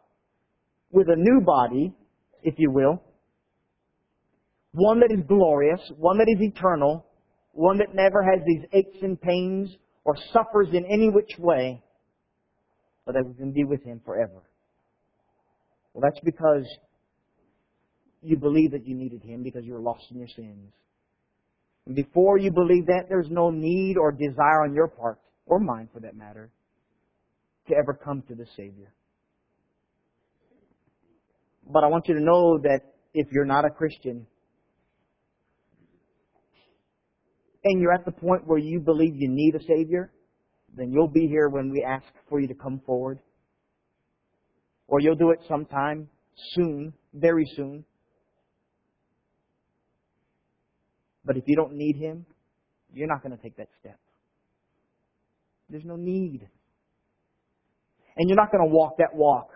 with 0.92 1.08
a 1.08 1.16
new 1.16 1.40
body, 1.46 1.94
if 2.44 2.56
you 2.58 2.72
will, 2.72 3.02
one 4.74 5.00
that 5.00 5.12
is 5.18 5.24
glorious, 5.28 5.80
one 5.98 6.18
that 6.18 6.28
is 6.28 6.42
eternal, 6.42 7.06
one 7.54 7.78
that 7.78 7.94
never 7.94 8.24
has 8.24 8.44
these 8.46 8.66
aches 8.74 8.98
and 9.02 9.20
pains 9.20 9.70
or 10.04 10.16
suffers 10.34 10.68
in 10.74 10.86
any 10.86 11.10
which 11.10 11.32
way, 11.38 11.82
but 13.06 13.14
that 13.14 13.26
we 13.26 13.34
can 13.36 13.52
be 13.52 13.64
with 13.64 13.84
Him 13.84 14.02
forever. 14.04 14.42
Well, 15.94 16.02
that's 16.02 16.20
because 16.24 16.66
you 18.22 18.38
believe 18.38 18.72
that 18.72 18.88
you 18.88 18.96
needed 18.96 19.22
Him 19.24 19.44
because 19.44 19.64
you 19.64 19.74
were 19.74 19.82
lost 19.82 20.04
in 20.12 20.18
your 20.18 20.28
sins. 20.28 20.74
And 21.86 21.96
before 21.96 22.38
you 22.38 22.52
believe 22.52 22.88
that, 22.88 23.06
there's 23.10 23.30
no 23.30 23.50
need 23.50 23.98
or 23.98 24.12
desire 24.12 24.64
on 24.64 24.74
your 24.74 24.88
part, 24.88 25.20
or 25.46 25.60
mine 25.60 25.90
for 25.94 26.00
that 26.00 26.16
matter, 26.16 26.50
to 27.68 27.76
ever 27.76 27.94
come 27.94 28.24
to 28.28 28.36
the 28.36 28.46
Savior. 28.56 28.94
But 31.70 31.84
I 31.84 31.88
want 31.88 32.08
you 32.08 32.16
to 32.16 32.22
know 32.22 32.58
that 32.60 32.82
if 33.14 33.28
you're 33.32 33.46
not 33.46 33.66
a 33.66 33.70
Christian, 33.70 34.26
and 37.64 37.82
you're 37.82 37.94
at 37.94 38.06
the 38.06 38.12
point 38.12 38.46
where 38.46 38.58
you 38.58 38.80
believe 38.80 39.14
you 39.16 39.30
need 39.30 39.56
a 39.56 39.64
Savior, 39.64 40.12
then 40.76 40.92
you'll 40.92 41.08
be 41.08 41.28
here 41.28 41.50
when 41.50 41.72
we 41.72 41.84
ask 41.84 42.06
for 42.30 42.40
you 42.40 42.48
to 42.48 42.54
come 42.54 42.82
forward. 42.86 43.20
Or 44.88 45.00
you'll 45.00 45.16
do 45.16 45.32
it 45.32 45.40
sometime 45.48 46.10
soon, 46.54 46.94
very 47.14 47.46
soon. 47.56 47.86
But 51.26 51.38
if 51.38 51.44
you 51.48 51.56
don't 51.56 51.74
need 51.74 51.96
Him, 51.96 52.26
you're 52.94 53.08
not 53.08 53.24
going 53.24 53.36
to 53.36 53.42
take 53.42 53.56
that 53.58 53.70
step. 53.80 54.00
There's 55.70 55.86
no 55.86 55.96
need. 55.96 56.48
And 58.18 58.30
you're 58.30 58.38
not 58.38 58.52
going 58.52 58.68
to 58.68 58.70
walk 58.70 58.98
that 58.98 59.16
walk 59.16 59.50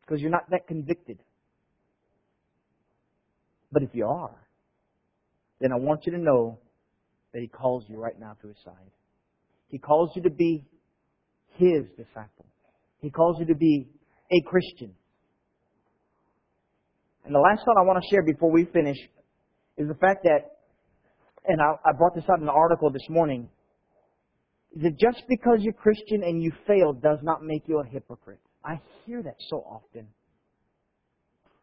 because 0.00 0.20
you're 0.20 0.30
not 0.30 0.48
that 0.50 0.66
convicted. 0.66 1.18
But 3.70 3.82
if 3.82 3.90
you 3.92 4.06
are, 4.06 4.34
then 5.60 5.72
I 5.72 5.76
want 5.76 6.06
you 6.06 6.12
to 6.12 6.18
know 6.18 6.58
that 7.36 7.42
He 7.42 7.48
calls 7.48 7.84
you 7.86 7.98
right 7.98 8.18
now 8.18 8.34
to 8.40 8.48
His 8.48 8.56
side. 8.64 8.90
He 9.68 9.76
calls 9.76 10.10
you 10.16 10.22
to 10.22 10.30
be 10.30 10.64
His 11.56 11.84
disciple. 11.94 12.46
He 13.02 13.10
calls 13.10 13.36
you 13.38 13.44
to 13.48 13.54
be 13.54 13.90
a 14.32 14.40
Christian. 14.48 14.94
And 17.26 17.34
the 17.34 17.38
last 17.38 17.62
thought 17.62 17.76
I 17.78 17.84
want 17.84 18.02
to 18.02 18.08
share 18.10 18.22
before 18.22 18.50
we 18.50 18.64
finish 18.72 18.96
is 19.76 19.86
the 19.86 19.96
fact 19.96 20.24
that, 20.24 20.56
and 21.46 21.60
I, 21.60 21.74
I 21.86 21.92
brought 21.92 22.14
this 22.14 22.24
out 22.30 22.38
in 22.38 22.44
an 22.44 22.48
article 22.48 22.90
this 22.90 23.06
morning, 23.10 23.50
that 24.76 24.98
just 24.98 25.22
because 25.28 25.58
you're 25.60 25.74
Christian 25.74 26.22
and 26.22 26.42
you 26.42 26.52
fail 26.66 26.94
does 26.94 27.18
not 27.22 27.42
make 27.42 27.64
you 27.66 27.80
a 27.80 27.86
hypocrite. 27.86 28.40
I 28.64 28.80
hear 29.04 29.22
that 29.22 29.36
so 29.50 29.56
often. 29.58 30.08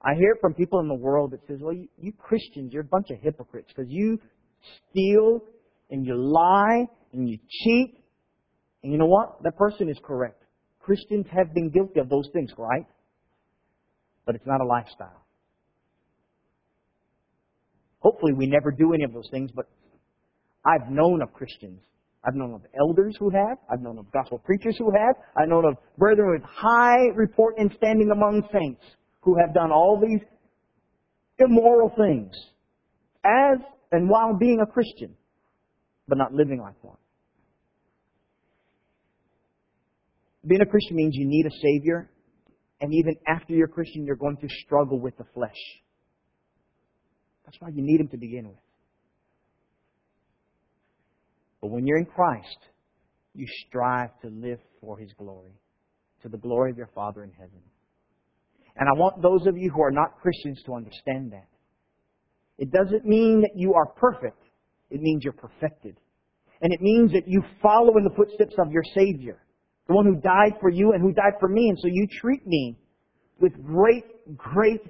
I 0.03 0.13
hear 0.13 0.33
it 0.33 0.37
from 0.39 0.53
people 0.53 0.81
in 0.81 0.87
the 0.87 0.93
world 0.93 1.31
that 1.31 1.39
says, 1.47 1.57
well, 1.61 1.73
you, 1.73 1.87
you 1.97 2.11
Christians, 2.11 2.71
you're 2.71 2.83
a 2.83 2.85
bunch 2.85 3.07
of 3.09 3.17
hypocrites 3.23 3.69
because 3.75 3.89
you 3.89 4.19
steal 4.91 5.41
and 5.89 6.05
you 6.05 6.15
lie 6.15 6.85
and 7.11 7.29
you 7.29 7.37
cheat. 7.49 7.99
And 8.83 8.91
you 8.91 8.97
know 8.97 9.05
what? 9.05 9.41
That 9.43 9.57
person 9.57 9.89
is 9.89 9.97
correct. 10.03 10.43
Christians 10.79 11.25
have 11.31 11.53
been 11.53 11.69
guilty 11.69 11.99
of 11.99 12.09
those 12.09 12.27
things, 12.33 12.51
right? 12.57 12.85
But 14.25 14.35
it's 14.35 14.45
not 14.45 14.61
a 14.61 14.65
lifestyle. 14.65 15.25
Hopefully, 17.99 18.33
we 18.33 18.47
never 18.47 18.71
do 18.71 18.93
any 18.93 19.05
of 19.05 19.13
those 19.13 19.29
things, 19.31 19.49
but 19.55 19.69
I've 20.65 20.89
known 20.89 21.21
of 21.21 21.31
Christians 21.33 21.79
I've 22.25 22.35
known 22.35 22.53
of 22.53 22.61
elders 22.79 23.15
who 23.19 23.29
have. 23.31 23.57
I've 23.69 23.81
known 23.81 23.97
of 23.97 24.09
gospel 24.11 24.37
preachers 24.39 24.77
who 24.77 24.91
have. 24.91 25.15
I've 25.35 25.49
known 25.49 25.65
of 25.65 25.75
brethren 25.97 26.31
with 26.31 26.43
high 26.43 27.07
report 27.15 27.55
and 27.57 27.73
standing 27.77 28.11
among 28.11 28.47
saints 28.53 28.81
who 29.21 29.37
have 29.37 29.53
done 29.53 29.71
all 29.71 29.99
these 29.99 30.21
immoral 31.39 31.91
things 31.97 32.31
as 33.25 33.59
and 33.91 34.09
while 34.09 34.33
being 34.37 34.61
a 34.61 34.65
Christian, 34.65 35.15
but 36.07 36.17
not 36.17 36.33
living 36.33 36.59
like 36.59 36.81
one. 36.83 36.97
Being 40.45 40.61
a 40.61 40.65
Christian 40.65 40.97
means 40.97 41.13
you 41.15 41.27
need 41.27 41.45
a 41.45 41.51
Savior, 41.61 42.09
and 42.81 42.93
even 42.93 43.15
after 43.27 43.53
you're 43.53 43.67
Christian, 43.67 44.05
you're 44.05 44.17
going 44.17 44.37
to 44.37 44.47
struggle 44.65 44.99
with 44.99 45.17
the 45.17 45.23
flesh. 45.33 45.51
That's 47.45 47.57
why 47.59 47.69
you 47.69 47.81
need 47.81 48.01
Him 48.01 48.09
to 48.09 48.17
begin 48.17 48.49
with. 48.49 48.57
But 51.61 51.67
when 51.71 51.87
you're 51.87 51.97
in 51.97 52.05
Christ, 52.05 52.57
you 53.33 53.47
strive 53.67 54.09
to 54.21 54.27
live 54.27 54.59
for 54.81 54.97
His 54.97 55.13
glory, 55.17 55.53
to 56.23 56.29
the 56.29 56.37
glory 56.37 56.71
of 56.71 56.77
your 56.77 56.89
Father 56.93 57.23
in 57.23 57.31
heaven. 57.31 57.61
And 58.75 58.89
I 58.89 58.99
want 58.99 59.21
those 59.21 59.47
of 59.47 59.57
you 59.57 59.71
who 59.73 59.81
are 59.81 59.91
not 59.91 60.19
Christians 60.21 60.61
to 60.65 60.73
understand 60.73 61.31
that. 61.31 61.47
It 62.57 62.71
doesn't 62.71 63.05
mean 63.05 63.41
that 63.41 63.51
you 63.55 63.75
are 63.75 63.85
perfect. 63.85 64.42
It 64.93 65.01
means 65.01 65.23
you're 65.23 65.33
perfected. 65.33 65.97
And 66.61 66.71
it 66.71 66.79
means 66.79 67.11
that 67.13 67.23
you 67.27 67.41
follow 67.61 67.97
in 67.97 68.03
the 68.03 68.13
footsteps 68.15 68.53
of 68.59 68.71
your 68.71 68.83
Savior, 68.95 69.41
the 69.87 69.95
one 69.95 70.05
who 70.05 70.21
died 70.21 70.53
for 70.61 70.69
you 70.69 70.93
and 70.93 71.01
who 71.01 71.11
died 71.11 71.33
for 71.39 71.49
me. 71.49 71.67
And 71.69 71.77
so 71.79 71.87
you 71.91 72.07
treat 72.21 72.45
me 72.45 72.77
with 73.41 73.53
great, 73.65 74.05
great 74.37 74.81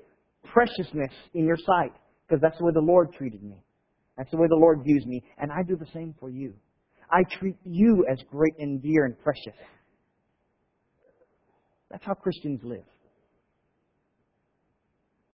preciousness 0.43 1.11
in 1.33 1.45
your 1.45 1.55
sight, 1.55 1.93
because 2.27 2.41
that's 2.41 2.57
the 2.57 2.65
way 2.65 2.73
the 2.73 2.81
Lord 2.81 3.13
treated 3.13 3.41
me. 3.41 3.63
That's 4.17 4.29
the 4.29 4.37
way 4.37 4.47
the 4.47 4.55
Lord 4.55 4.83
views 4.83 5.05
me, 5.07 5.23
and 5.39 5.51
I 5.51 5.63
do 5.63 5.77
the 5.77 5.87
same 5.93 6.13
for 6.19 6.29
you. 6.29 6.53
I 7.09 7.23
treat 7.39 7.55
you 7.63 8.05
as 8.11 8.19
great 8.29 8.53
and 8.59 8.81
dear 8.81 9.05
and 9.05 9.17
precious. 9.23 9.57
That's 11.89 12.03
how 12.03 12.13
Christians 12.13 12.59
live. 12.63 12.83